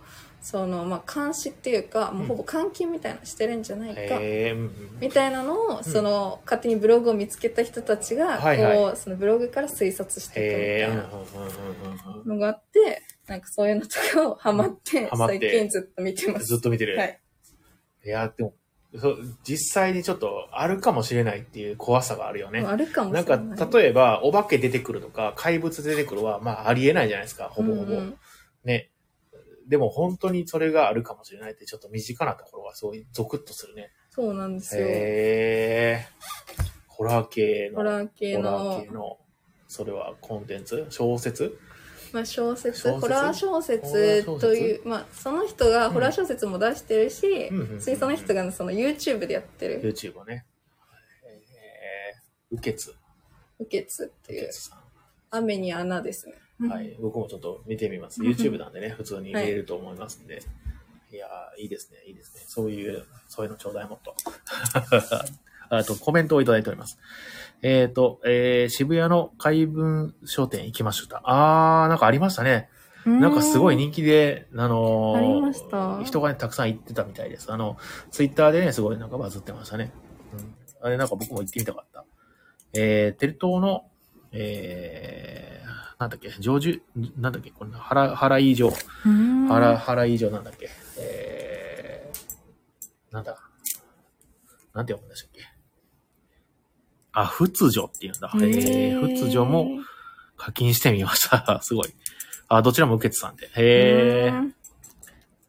[0.50, 4.18] そのまあ監視っていうか、もうほぼ監禁みたいなのしてるんじゃないか、
[5.02, 10.48] みたいなのをその勝手にブログを見つけた人たちがこう、そのブログから推察して。
[10.48, 16.46] いくみたいなのがあってなんかそういうのとかをハマって 最近ずっと見てます。
[16.46, 16.98] ずっと見てる。
[16.98, 17.20] はい。
[18.06, 18.54] いや、でも、
[18.98, 22.62] そう実際にちょっとあるかもしれないっていう怖さがあるよね。
[22.66, 23.74] あるかもなんか、しれない。
[23.74, 27.92] 例えば、お化け出てくるとか、怪物出てくるは、まあ、ありえないじゃないですか、ほぼほぼ。
[27.92, 28.18] うんうん
[28.64, 28.90] ね。
[29.68, 33.92] でも、本当にそれがあるかもしれないって、ちょっと身近なところが、そういう、ゾクッとするね。
[34.10, 34.86] そうなんですよ。
[34.86, 34.90] へ
[36.02, 36.08] え。
[36.88, 37.78] ホラー系の。
[37.78, 39.18] ホラー系ホラのー系の。
[39.68, 40.86] それはコンテンツ？
[40.90, 41.60] 小説？
[42.14, 50.46] まあ、小説ホラー小説という、まあ、その人がホラー小説も出してるし、うんその人がその YouTube でやってる ?YouTube ね。
[51.26, 52.96] えー、うけつ。
[53.60, 54.50] 「受けつ」っていう
[55.32, 56.36] 雨に穴ですね。
[56.66, 56.70] ん。
[56.70, 56.96] はい。
[57.00, 58.22] 僕もちょっと見てみます。
[58.22, 60.42] YouTube なんでね、普通に見れると思いますんで。
[61.12, 62.42] い、やーいいですね、いいですね。
[62.48, 64.16] そういう、そういうのちょうだいもっと。
[65.70, 66.98] あと、コメントをいただいております。
[67.62, 71.22] えっ、と、えー、渋谷の海文商店行きました。
[71.26, 72.70] あー、なんかありましたね。
[73.08, 77.52] なんかすごい人気で、あのーあ人がね、たくさん行ってたみたいです。
[77.52, 77.78] あの、
[78.12, 79.94] ツイッターでね、すごいなんかバズってましたね。
[80.34, 82.04] うん、あれなんか僕も行ってみたかった。
[82.74, 83.86] えー、テル島の、
[84.34, 85.57] えー、
[86.00, 86.84] なんだっけ、上樹、
[87.18, 88.72] なんだっけ、これ、原、原井城。
[89.06, 90.70] うん原、原井城なんだっけ？
[91.00, 93.38] えー、なんだ？
[94.74, 95.42] なんて読むんでしたっけ？
[97.14, 98.32] あ、仏女っていうんだ。
[98.36, 99.68] えー、仏女も
[100.36, 101.60] 課金してみました。
[101.64, 101.88] すごい。
[102.48, 103.50] あ、どちらも受けてたんで。
[103.56, 104.52] へー。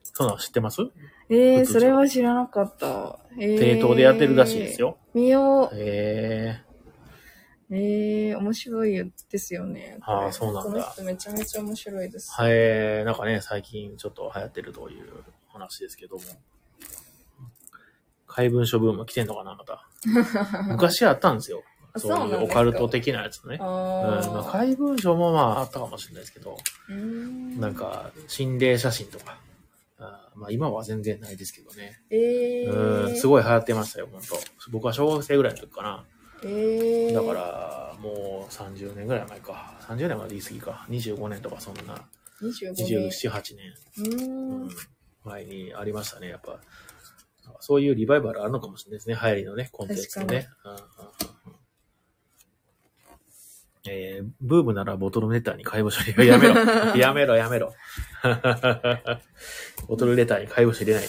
[0.03, 0.81] そうなの知ってます？
[1.29, 3.19] えー、仏女それは知らなかった。
[3.39, 4.81] えー、帝東でやってるらしいです。
[4.81, 4.97] よ。
[5.13, 5.77] 見よう。
[5.77, 6.68] へえー、
[7.71, 9.99] 面白いですよね。
[10.01, 12.33] あーそうなんだこの人めちゃめちゃ面白いです。
[12.39, 12.49] ー。
[12.49, 13.05] へー。
[13.05, 15.07] なんかね、最近ちょっと流行ってるという
[15.49, 16.23] 話ですけども。
[18.27, 19.87] 怪文書ブーム来てんのかな、また。
[20.69, 21.63] 昔あったんですよ。
[21.93, 23.59] あそういうオカルト的なやつね。
[23.61, 26.57] あうん、まあ、ー怪文書もまああったかもしれないですけど、
[26.93, 29.39] んなんか心霊写真とか、
[29.99, 32.01] あーまあ今は全然ないですけどね。
[32.11, 36.05] えー、うん、すごい流行ってましたよ、本当僕は小学生ぐらいの時かな。
[36.45, 39.77] えー、だから、もう30年ぐらい前か。
[39.83, 40.87] 30年は言い過ぎか。
[40.89, 42.09] 25年とかそんな、
[42.43, 43.09] 25年。
[43.09, 44.71] 27、8年、うんん、
[45.25, 46.61] 前にありましたね、やっぱ。
[47.61, 50.49] そういうリバイバルあるのかもしれないですね、流行りのね、コンテンツのね。
[50.65, 51.59] うんうんうんうん
[53.91, 56.55] えー、ブームならボトルレターに介護書入れやめろ。
[56.97, 57.73] やめろ、やめろ。
[59.89, 61.09] ボトルレターに介護書入れない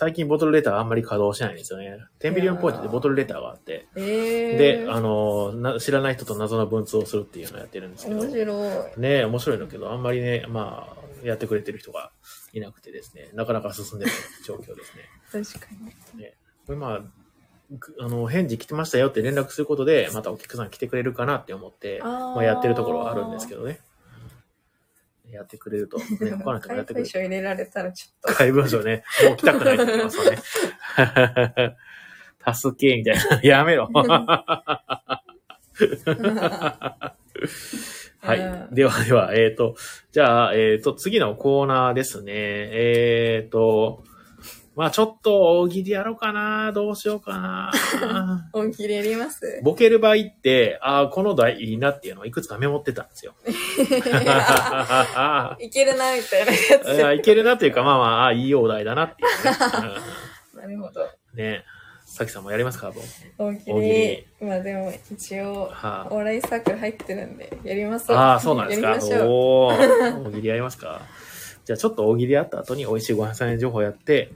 [0.00, 1.98] 最近ボトルレターあんまり稼働しないんですよね。
[2.20, 3.86] テンビリオンポイントでボトルレターがあって。
[3.96, 8.18] えー、で、あのな、知らない人と謎の文通をするっていうのをやってるんですけど。
[8.22, 8.98] 面白い。
[8.98, 12.12] ね面白いんだけど、あんまりね、まあ、やってくれてる人が
[12.54, 14.14] いなくてですね、なかなか進んでない
[14.46, 15.04] 状況ですね。
[15.30, 15.92] 確かに。
[16.66, 17.00] これまあ、
[17.70, 23.80] ぐあの、返事来てましたよって連絡することで、またお客さん来てくれるかなって思って、あーまあ、やってるところはあるんですけどね。
[25.32, 26.04] やってくれると、ね、
[26.42, 27.06] 他の人もやってくれる。
[27.06, 30.38] 解書入れられたらちょっ解文書ね、もう来たくないと思いますよね。
[32.54, 33.40] 助け、みたいな。
[33.44, 33.88] やめろ。
[33.88, 34.02] と。
[38.22, 38.38] はい。
[38.38, 39.76] うんではでは、えっ、と、
[40.12, 42.32] じゃあ、えっ、と、次のコーナーですね。
[42.34, 44.04] えっ、と、
[44.76, 46.72] まあちょっと大喜利やろうかな。
[46.72, 47.72] どうしようかな。
[48.52, 49.60] 本気でやります？
[49.64, 53.34] ボケる場合って、ああ、この題いいなっていうのをいくつかメモってたんですよ。
[55.58, 56.52] いけるな、みたいな
[56.92, 59.34] やいやいけるなっていうか、まあまあああ、いいお題だなっていうね。
[60.52, 60.56] つ。
[60.56, 61.02] なるほど。
[61.02, 61.04] う
[61.36, 61.64] んね
[62.12, 62.92] さきさんもやりますか、
[63.38, 64.26] 大喜で。
[64.40, 68.98] まあでも、一応、はお笑いサークル入ってるんで、やりますああ、そうなんですか？
[69.24, 71.02] おおー大喜利やりますか？
[71.64, 74.32] じゃあちょっと大喜利やった後に美味しいご飯屋さん情報やって、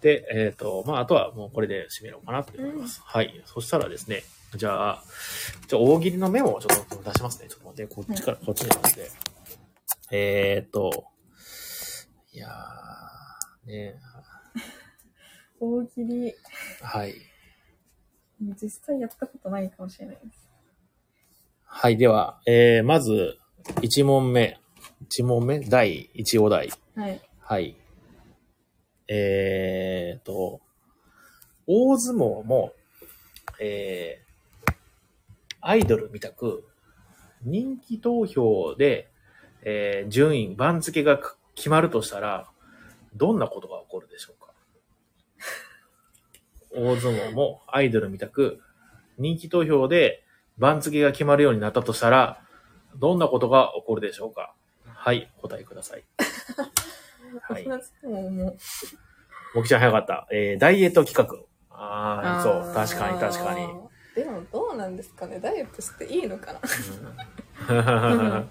[0.00, 3.00] で、えっ、と、まあ、あとはもうこれで締めようかなと思います。
[3.04, 3.42] はい。
[3.46, 4.22] そしたらですね、
[4.56, 5.04] じゃあ、
[5.66, 7.48] じゃあ大喜利のメモをちょっと出しますね。
[7.48, 9.10] ちょっと待って、こっちから、こっちに待って。
[10.10, 11.04] えっ、と、
[12.32, 14.00] いやー、ね
[15.60, 16.34] 大喜利、
[16.82, 17.14] はい。
[18.40, 20.48] 実際やったことないかもしれないです。
[21.64, 21.96] はい。
[21.96, 23.38] では、えー、まず、
[23.82, 24.58] 1問目。
[25.10, 25.60] 1問目？
[25.60, 26.70] 第1お題。
[26.94, 27.20] はい。
[27.40, 27.76] はい。
[29.08, 30.60] えーと、
[31.66, 32.72] 大相撲も、
[33.60, 34.72] えー、
[35.60, 36.64] アイドルみたく、
[37.42, 39.08] 人気投票で、
[39.62, 41.18] えー順位、番付が
[41.54, 42.48] 決まるとしたら、
[43.16, 44.52] どんなことが起こるでしょうか？
[46.76, 48.60] 大相撲もアイドルみたく、
[49.16, 50.22] 人気投票で
[50.58, 52.42] 番付が決まるようになったとしたら、
[52.96, 54.54] どんなことが起こるでしょうか？
[54.84, 56.04] はい、お答えください。
[57.48, 57.66] はい。
[58.02, 58.30] もう、
[59.54, 60.26] もきちゃん早かった。
[60.30, 61.36] えー、ダイエット企画。
[61.70, 62.62] ああ、そう。
[62.62, 63.66] ー確かに確かに。。
[64.14, 65.38] でも、どうなんですかね？
[65.40, 66.60] ダイエットしていいのかな？
[67.70, 67.74] う
[68.14, 68.50] ん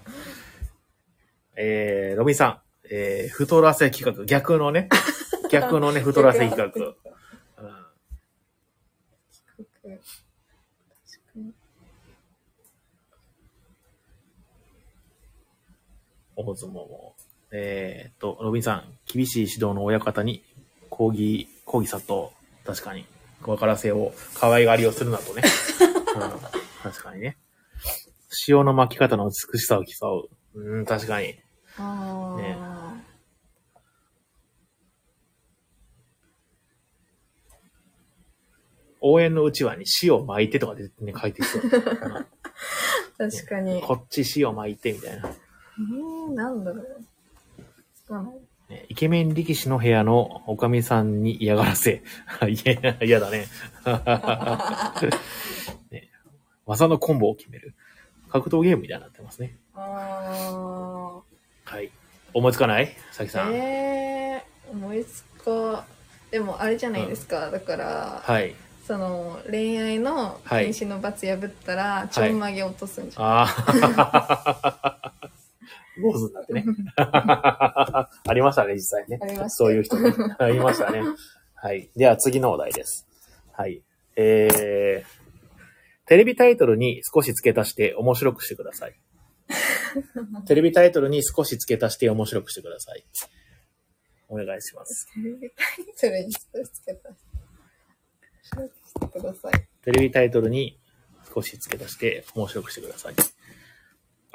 [1.60, 2.60] えー、ロビンさん。
[2.90, 4.24] えー、太らせ企画。
[4.24, 4.88] 逆のね。
[5.50, 6.64] 逆のね、太らせ企画。
[6.64, 6.94] うん
[9.58, 11.52] 確かに
[16.36, 17.16] 大相撲も。
[17.50, 18.84] えーっと、ロビンさん。
[19.06, 20.42] 厳しい指導の親方に
[20.90, 22.28] 抗議、抗議殺到。
[22.64, 23.06] 確かに。
[23.42, 25.42] 分からせを、可愛がりをするなとね。
[26.14, 27.38] うん、確かにね。
[28.48, 30.60] 塩の巻き方の美しさを競う。
[30.60, 31.40] うん、確かに。
[31.78, 32.58] ああ、ね
[39.00, 41.62] 応援のうちわに塩巻いてとかでね、書いてそう。
[43.16, 43.80] 確かに。
[43.80, 45.28] こっち塩巻いてみたいな。
[45.28, 47.04] えー、なんだろう。
[48.88, 52.02] イケメン力士の部屋のおかみさんに嫌がらせ。
[52.48, 53.46] いや、嫌だね。
[55.90, 56.08] ね
[56.66, 57.74] 技のコンボを決める。
[58.30, 59.56] 格闘ゲームみたいになってますね。
[59.74, 61.20] あ
[61.64, 61.90] はい。
[62.34, 62.94] 思いつかない？
[63.12, 63.30] さきあ。
[63.30, 63.54] さん。
[63.54, 65.84] えー、思いつか。
[66.30, 67.50] でも、あれじゃないですか。
[67.50, 68.54] だから、はい。
[68.86, 73.24] その、恋愛のはい禁止の罰破ったら、ちょんまげ落とすんじゃん。
[73.24, 75.12] ああ。
[76.00, 76.64] 坊主になってね。
[76.96, 79.18] ありましたね、実際ね。
[79.20, 80.14] ありましたそういう人ね。
[80.38, 81.02] ありましたね。
[81.54, 81.90] はい。
[81.96, 83.06] では次のお題です。
[83.52, 83.82] はい。
[84.16, 85.04] えー、
[86.06, 88.94] テレビタイトルに少し付け足して面白くしてください。
[90.46, 93.04] テレビタイトルに少し付け足して面白くしてください。
[94.28, 95.08] お願いします。
[95.14, 97.08] テレビタイトルに少しつけた。
[97.10, 98.62] 調
[99.00, 99.68] べてください。
[99.82, 100.78] テレビタイトルに
[101.34, 103.14] 少し付け足して面白くしてください。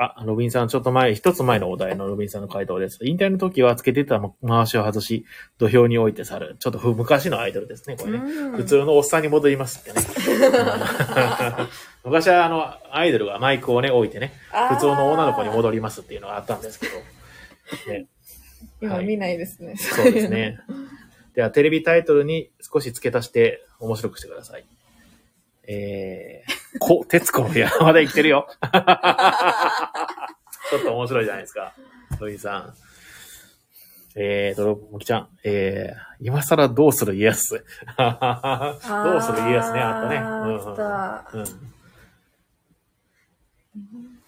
[0.03, 2.99] あ、ロビンさん、ちょっと前、一つ前のお題のロビンさんの回答です。
[3.03, 5.25] 引退の時はつけてた回しを外し、
[5.57, 6.55] 土俵に置いて去る。
[6.59, 8.17] ちょっとふ昔のアイドルですね、これね。
[8.19, 10.05] うん普通のおっさんに戻りますってね。
[12.03, 14.33] 昔はあの、アイドルがマイクをね、置いてね、
[14.69, 16.93] 普通の女の子に戻りますっていうのがあったんですけど。
[16.95, 17.01] ね、
[17.87, 18.07] はい
[18.81, 19.75] 今見ないですね。
[19.77, 20.59] そうですね。
[21.35, 24.65] では、テレビタイトルに少し付け足して面白くしてください。
[25.67, 28.47] えー、こ、徹子の部屋、まだ生きてるよ。
[28.61, 31.73] ちょっと面白いじゃないですか。
[32.19, 32.73] ロイさん。
[34.15, 35.27] えーと、もきちゃん。
[35.43, 37.55] えー、今更どうする家康。
[37.55, 37.61] どう
[39.21, 40.17] する家康ね、あったね。
[41.41, 41.43] うん
[43.75, 44.19] うん。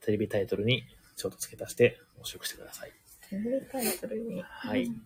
[0.00, 0.84] テレビタイトルに
[1.16, 2.92] ちょっと付け足して面白くしてください。
[3.28, 4.42] テレビタイトルに。
[4.42, 4.84] はい。
[4.84, 5.02] うん。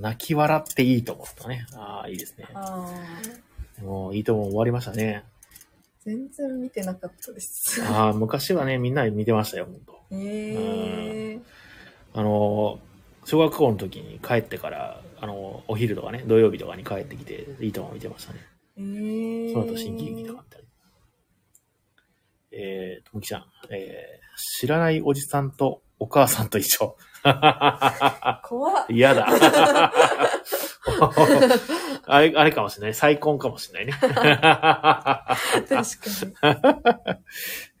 [0.00, 1.66] 泣き笑っていいと思ったね。
[1.74, 2.46] ああ、いいですね。
[2.54, 2.86] あ
[3.80, 3.82] あ。
[3.82, 5.24] もういいとも終わりましたね。
[6.04, 7.82] 全然見てなかったです。
[7.82, 11.38] ああ、昔はね、みんな見てましたよ、本当ええ
[12.14, 12.80] あの、
[13.24, 18.40] 小学校の時に帰ってから、あの、お昼とかね、土曜日とかに帰ってきて、いいとも見てましたね。
[18.78, 20.64] ええその後、新喜劇とかあったり。
[22.52, 26.96] えー、ともきちゃん、えー、知らないおじさんとお母さんと一緒。
[28.42, 28.86] 怖っ。
[28.88, 29.28] 嫌だ。
[32.06, 32.94] あれ、あれかもしれない。
[32.94, 33.92] 再婚かもしれないね。
[33.92, 34.38] 確
[35.68, 35.84] かに。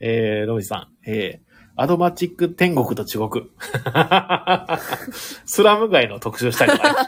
[0.00, 3.52] えー、ロビさん、えー、アドマチック天国と地獄。
[5.46, 6.98] スラム街の特集したりとか、ね。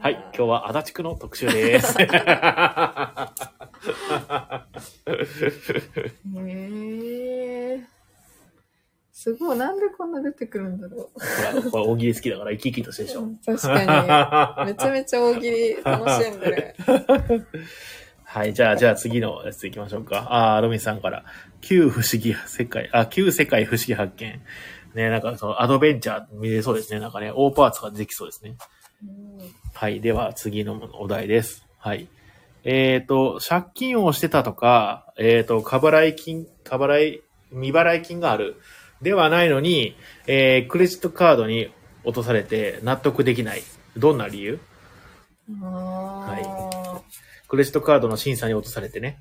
[0.00, 2.00] はい、今日は足立区の特集です。
[2.00, 2.08] へ
[6.46, 7.99] え
[9.22, 9.58] すごい。
[9.58, 11.20] なんでこんな出てくるんだろほ
[11.54, 13.20] ら、これ大喜利好きだから生き生きとしてるでしょ。
[13.24, 13.36] う。
[13.44, 14.72] 確かに。
[14.72, 16.74] めちゃめちゃ大喜利楽しんでる。
[18.24, 20.26] はい、じゃあ、じゃあ次のやつ行きましょうか。
[20.30, 21.24] あー、ロミンさんから、
[21.60, 24.40] 旧不思議世界、あ、旧世界不思議発見。
[24.94, 26.98] ね、なんかそのアドベンチャー見れそうですね。
[26.98, 28.56] なんかね、大パーツができそうですね。
[29.74, 30.00] はい。
[30.00, 31.66] では、次のお題です。
[31.76, 32.08] はい。
[32.64, 38.56] えっ、と、借金をしてたとか、えっ、と、過払い金、過払い、未払い金がある。
[39.02, 39.96] ではないのに、
[40.26, 41.72] えー、クレジットカードに
[42.04, 43.62] 落とされて納得できない。
[43.96, 44.60] どんな理由？
[45.62, 46.36] あ
[47.48, 49.18] クレジットカードの審査に落とされてね、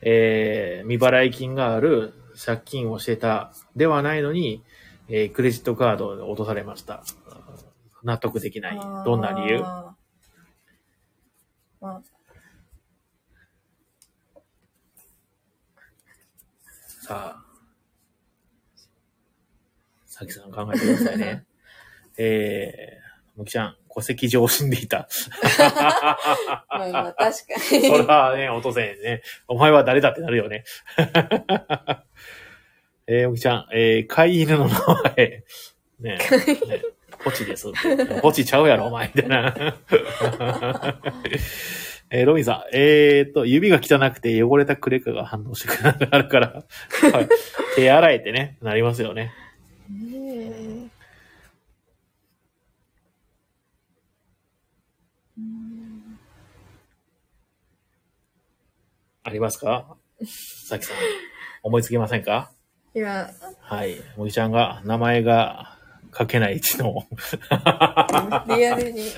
[0.00, 2.14] えー、未払い金がある
[2.44, 3.52] 借金をしてた。
[3.74, 4.62] ではないのに、
[5.08, 7.02] えー、クレジットカードを落とされました。
[8.04, 8.78] 納得できない。
[8.78, 9.64] ーどんな理由？
[17.00, 17.41] さあ。
[20.22, 21.44] さきさん考えてくださいね。
[22.18, 25.08] えー、むきちゃん、戸籍上死んでいた。
[26.68, 27.32] まあ、確か
[27.72, 28.04] にそれ。
[28.04, 29.22] はね、落とせんね。
[29.48, 30.64] お前は誰だってなるよね。
[33.08, 34.74] えー、むきちゃん、えー、飼い犬の名
[35.16, 35.44] 前。
[36.00, 36.18] ね、ね
[37.24, 37.66] ポチです。
[38.20, 39.10] ポチちゃうやろ、お前。
[39.14, 39.54] みたいな。
[42.14, 47.28] えー、ロミンさん、えーと、指が汚くて汚れたクレカが反応してくるなるから、はい
[47.74, 49.32] 手洗えてね、なりますよね。
[49.92, 50.88] ねえ
[55.38, 56.18] うん
[59.24, 59.96] ありますか？
[60.68, 60.96] さきさん、
[61.62, 62.50] 思いつきませんか？
[62.94, 63.30] いや、
[63.60, 63.96] はい。
[64.16, 65.78] もぎちゃんが、名前が
[66.16, 67.06] 書けない知能。
[68.48, 69.08] リアルに。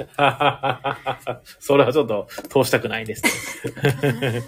[1.58, 4.42] それはちょっと通したくないですね。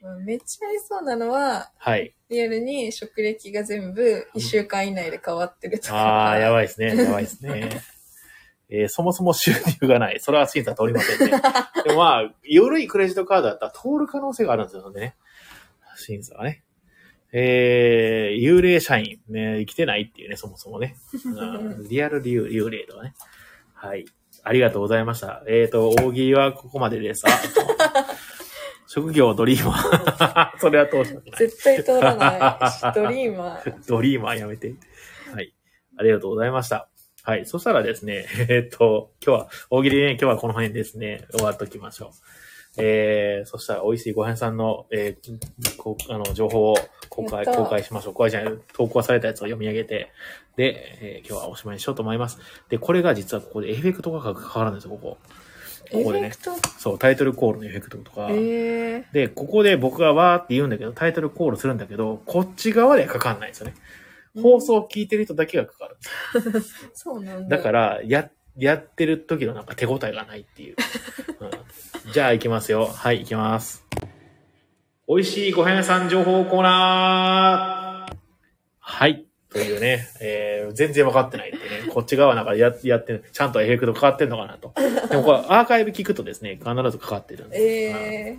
[0.24, 2.15] めっちゃありそうなのは、はい。
[2.28, 5.96] リアルに職歴が全部1週間以内で変わってるとか。
[5.96, 6.50] ああ、やい。
[6.50, 6.96] ばいですね。
[6.96, 7.70] やばいですね。
[8.68, 10.18] えーそもそも収入がない。
[10.18, 11.40] それは審査通りませんね。
[11.84, 15.14] でもまあ、緩いクレジットカードだったら通る可能性があるんですよね。
[15.96, 16.64] 審査はね。
[17.32, 20.96] えー、幽霊社員、ね、生きてないっていうね、そもそもね。
[21.24, 23.14] うん リアル幽幽霊とかね。
[23.72, 24.04] はい。
[24.42, 25.44] ありがとうございました。
[25.46, 27.24] えっ、と、大喜利はここまでです。
[28.86, 30.58] 職業ドリーマー。
[30.58, 31.14] それは通し。
[31.36, 32.38] 絶対通らない。
[32.94, 33.88] ドリーマー。
[33.88, 34.74] ドリーマーやめて。
[35.32, 35.52] はい。
[35.98, 36.88] ありがとうございました。
[37.22, 37.46] はい。
[37.46, 42.10] そしたらですね、 えっと、今日は、大喜利ね、今日はこの辺ですね、終わっときましょう。
[42.78, 46.76] えー、そしたら、美味しいごはんさんの、えー、こうあの、情報を
[47.08, 48.14] 公開、公開しましょう。
[48.14, 50.12] これじゃない投稿されたやつを読み上げて、
[50.56, 52.38] で、えー今日はおしまいにしようと思います。
[52.68, 55.18] で、これが実はここでエフェクトがかかるんですよ、ここ。
[55.90, 56.32] エここでね
[56.78, 58.28] そう、タイトルコールのエフェクトとか。
[58.30, 63.74] ええで、ここで僕がわーって言うんだけど、タイトルコールするんだけど、こっち側ではかかんないんですよね。
[64.40, 65.96] 放送を聞いてる人だけがかかる。
[66.94, 67.56] そうなんだ。
[67.56, 70.76] だから、や、やってる時のなんか手応えがないっていう。
[72.06, 72.86] うん、じゃあ行きますよ。
[72.86, 73.84] はい、行きます。
[75.08, 78.16] 美味しいごはん屋さん情報コーナー
[78.80, 79.26] はい。
[79.50, 84.72] というね、えー、全然分かってないってね、こっち側なんかややってる、ちゃんとエフェクトかかってんのかなと。
[85.08, 87.62] でもこれアーカイブ聞くとですね、必ずかかってるんです。
[87.62, 88.36] え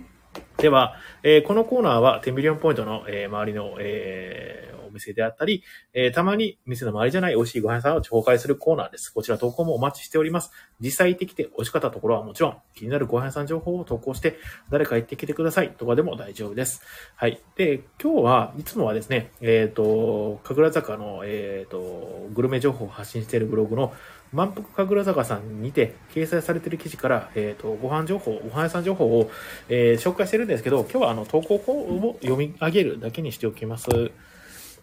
[0.58, 5.62] では、えーこのコーナーはテンビリオンポイントの、えー周りの、えーお店であったり、
[5.94, 9.10] えーたまに店の周りじゃない美味しいご飯屋さんを紹介するコーナーです。
[9.12, 10.50] こちら投稿もお待ちしております。
[10.80, 14.36] 実際行ってきて美味しかったところはもちろん、気になるご飯屋さん情報を投稿して、
[14.70, 16.82] 誰か行ってきてくださいとかでも大丈夫です。
[17.14, 17.40] はい。
[17.56, 23.92] で、今日はいつもはですね、えっ、と、神楽坂の、えっ、と、グルメ情報を発信しているブログの
[24.32, 29.30] 満腹神楽坂さんにて掲載されている記事から、えっ、と、ご飯情報、ご飯屋さん情報を、
[29.68, 33.88] えー紹介してるんですけど、今日はあの、投稿を読み上げるだけにしておきます。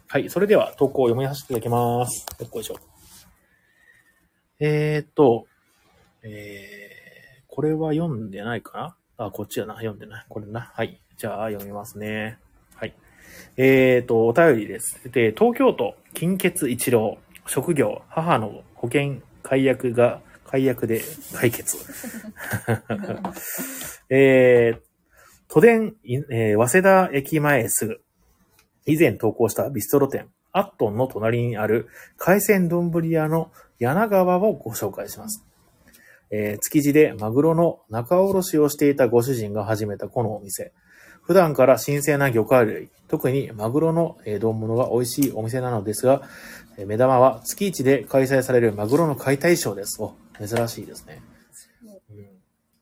[0.08, 0.30] はい。
[0.30, 2.28] それでは投稿を読みさせていただきます。
[2.40, 2.76] よっこいしょ。
[4.60, 5.48] えっ、と、
[6.22, 9.26] えー、これは読んでないかな？
[9.26, 9.74] あ、こっちやな。
[9.76, 10.26] 読んでない。
[10.30, 10.72] これな。
[10.76, 11.02] はい。
[11.18, 12.38] じゃあ、読みますね。
[12.76, 12.94] はい。
[13.58, 15.10] えっ、と、お便りです。
[15.12, 21.02] で、東京都、金欠一郎、職業、母の保険解約が、解約で
[21.34, 21.78] 解決。
[24.10, 24.80] えー、
[25.48, 25.96] 都電、
[26.30, 28.05] えー早稲田駅前すぐ。
[28.86, 35.44] 以前投稿したビストロ店、アットンの隣にある海鮮丼屋の柳川をご紹介します。
[36.32, 40.72] えー築地でマグロの仲卸をしていたご主人が始めたこのお店。
[41.22, 46.22] 普段から新鮮な魚介類、特にマグロの丼物が美味しいお店なのですが、
[46.86, 50.02] 目玉は月一で開催されるマグロの解体ショーです。
[50.02, 51.22] お、珍しいですね。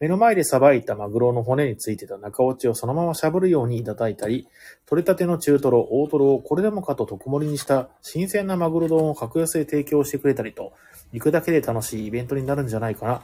[0.03, 4.49] 目の前でさばいたマグロの骨についてた中落ちをそのまましゃぶるように叩いたり、
[4.85, 10.73] 取れたての中トロ、大トロをこれでもかと特盛りにした新鮮なマグロ丼を格安で提供してくれたりと、
[11.13, 13.21] 行くだけで楽しいイベントになるんじゃないかな。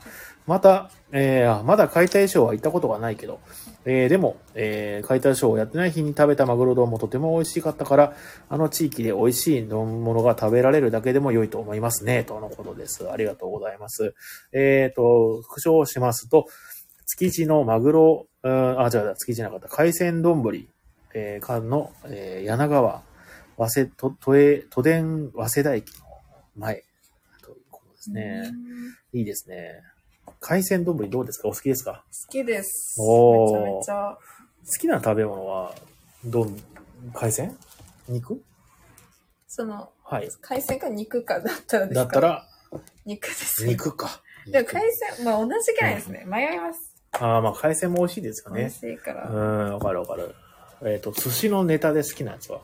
[0.47, 3.39] また、えーまだ解体ショーは行ったことがないけど、
[3.83, 8.13] えーでも、えー解体ショーをやってない日に食べたマグロ丼もとても美味しかったから、
[8.47, 13.11] あの地域で美味しい丼物が食べられるだけでも良いと思いますね、とのことです。
[13.11, 14.13] ありがとうございます。
[14.53, 16.45] えっ、と、復唱しますと、
[17.17, 20.43] 築地のマグロ、うん、あ、違う、築地じゃなかった、海鮮丼、
[21.13, 23.03] えー、間の、えー柳川、
[23.57, 26.05] 早稲、と、都営、都電、早稲田駅の
[26.55, 26.83] 前、
[27.41, 28.51] ということですね。
[29.11, 29.81] いいですね。
[30.39, 31.47] 海鮮丼どうですか？
[31.47, 32.05] お好きですか？
[32.27, 32.95] 好きです。
[33.01, 34.17] おーめちゃめちゃ。
[34.65, 35.73] 好きな食べ物は、
[36.23, 36.55] どん、
[37.13, 37.57] 海鮮？
[38.07, 38.41] 肉？
[39.47, 40.29] その、はい。
[40.41, 42.01] 海鮮か肉かだったらですか？
[42.05, 42.47] だったら、
[43.05, 43.65] 肉です。。
[43.65, 44.21] 肉か。
[44.45, 44.83] でも海
[45.17, 46.23] 鮮、まあ同じぐらいですね。
[46.27, 46.88] 迷います。
[47.11, 48.75] ああ、まあ海鮮も美味しいですよ美ね味。
[48.75, 49.29] しいから。
[49.29, 50.35] うん、わかるわかる。
[50.83, 52.61] えっ、と、寿司のネタで好きなやつは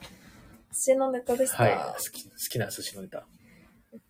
[0.72, 1.74] 寿司のネタですか、はい。
[1.76, 3.26] 好き、好きな寿司のネタ。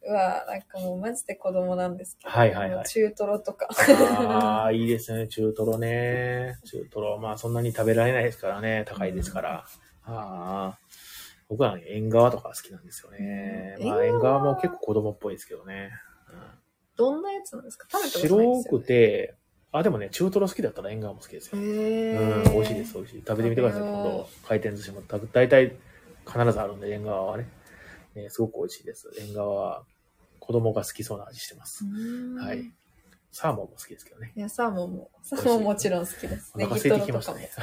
[0.08, 2.30] うわなんかもうマジで子供なんですけど。
[2.32, 3.68] はいはいはい中トロとか。
[3.70, 5.28] ああ、いいですね。
[5.28, 6.56] 中トロね。
[6.66, 7.18] 中トロ。
[7.20, 8.84] まあそんなに食べられないですからね。
[8.88, 9.66] 高いですから。
[10.04, 10.80] ああ。
[11.48, 13.76] 僕はね、縁側とか好きなんですよね。
[13.80, 15.92] うんまあ縁縁側側も結構子供っぽいですけどね。
[16.98, 17.88] どんなやつなんですか？
[17.92, 19.36] 食べたことないん白ですよ、くて、
[19.78, 21.58] あ、でもね、中トロ好きだったら縁側も好きですよ。
[21.58, 23.24] へうーん、美味しいです、美味しい。
[23.28, 24.30] 食べてみてください、今度。
[24.48, 25.76] 回転寿司もた大体
[26.26, 27.48] 必ずあるんで、縁側はね。
[28.16, 29.12] ねすごく美味しいです。
[29.20, 29.84] 縁側は
[30.40, 31.84] 子供が好きそうな味してます。
[31.84, 32.72] うんはい。
[33.32, 34.32] サーモンも好きですけどね。
[34.34, 36.54] いや、サーモンも、サーモンもちろん好きです。
[36.56, 37.50] お腹空いてきましたね。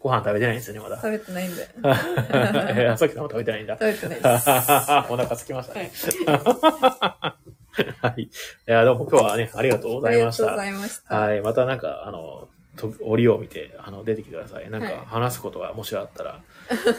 [0.00, 0.96] ご飯食べてないんですよね、まだ。
[0.96, 1.62] 食べてないんで。
[2.74, 3.74] いやさっきのも食べてないんだ。
[3.74, 4.50] 食べてないです。
[5.08, 5.92] お腹空きましたね。
[6.26, 7.39] はい。
[8.16, 8.28] い
[8.66, 10.78] や、どうも今日はね、ありがとうございましたありがとうご。
[10.78, 11.14] ざいました。
[11.14, 11.40] はい。
[11.40, 14.70] またなんか、あの、と折を見て、あの、出てきてください。
[14.70, 16.42] なんはいか、話すことがもしあったら、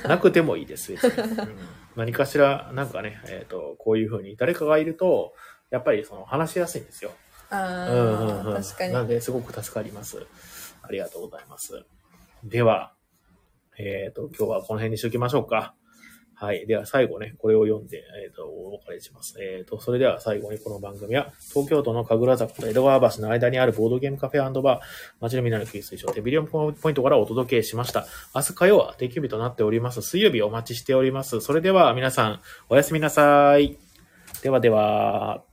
[0.07, 1.11] なくてもいいです、別に。
[1.39, 1.57] うん
[1.93, 5.33] 何かしら、なんかね、えっ、と、こういうふうに誰かがいると、
[5.71, 7.11] やっぱりその話しやすいんですよ。
[7.49, 8.93] あうんうんうんあ、確かに。
[8.93, 10.25] なんで、すごく助かります。
[10.83, 11.83] ありがとうございます。
[12.45, 12.93] では、
[13.77, 15.75] えっ、と、今日はこの辺にしておきましょうか。
[16.41, 16.65] はい。
[16.65, 19.35] では、最後ね、これを読んで、えっ、と、お別れします。
[19.39, 24.79] えっ、と、それでは最後にこの番組は、東京都の神楽坂と江戸川橋の間にあるボードゲームカフェバー、
[25.19, 28.07] 街のみんなのキー推奨テビリオンポイントからお届けしました。
[28.33, 30.01] 明日火曜は定休日となっております。
[30.01, 31.41] 水曜日お待ちしております。
[31.41, 33.77] それでは皆さん、おやすみなさい。
[34.41, 35.43] ではでは。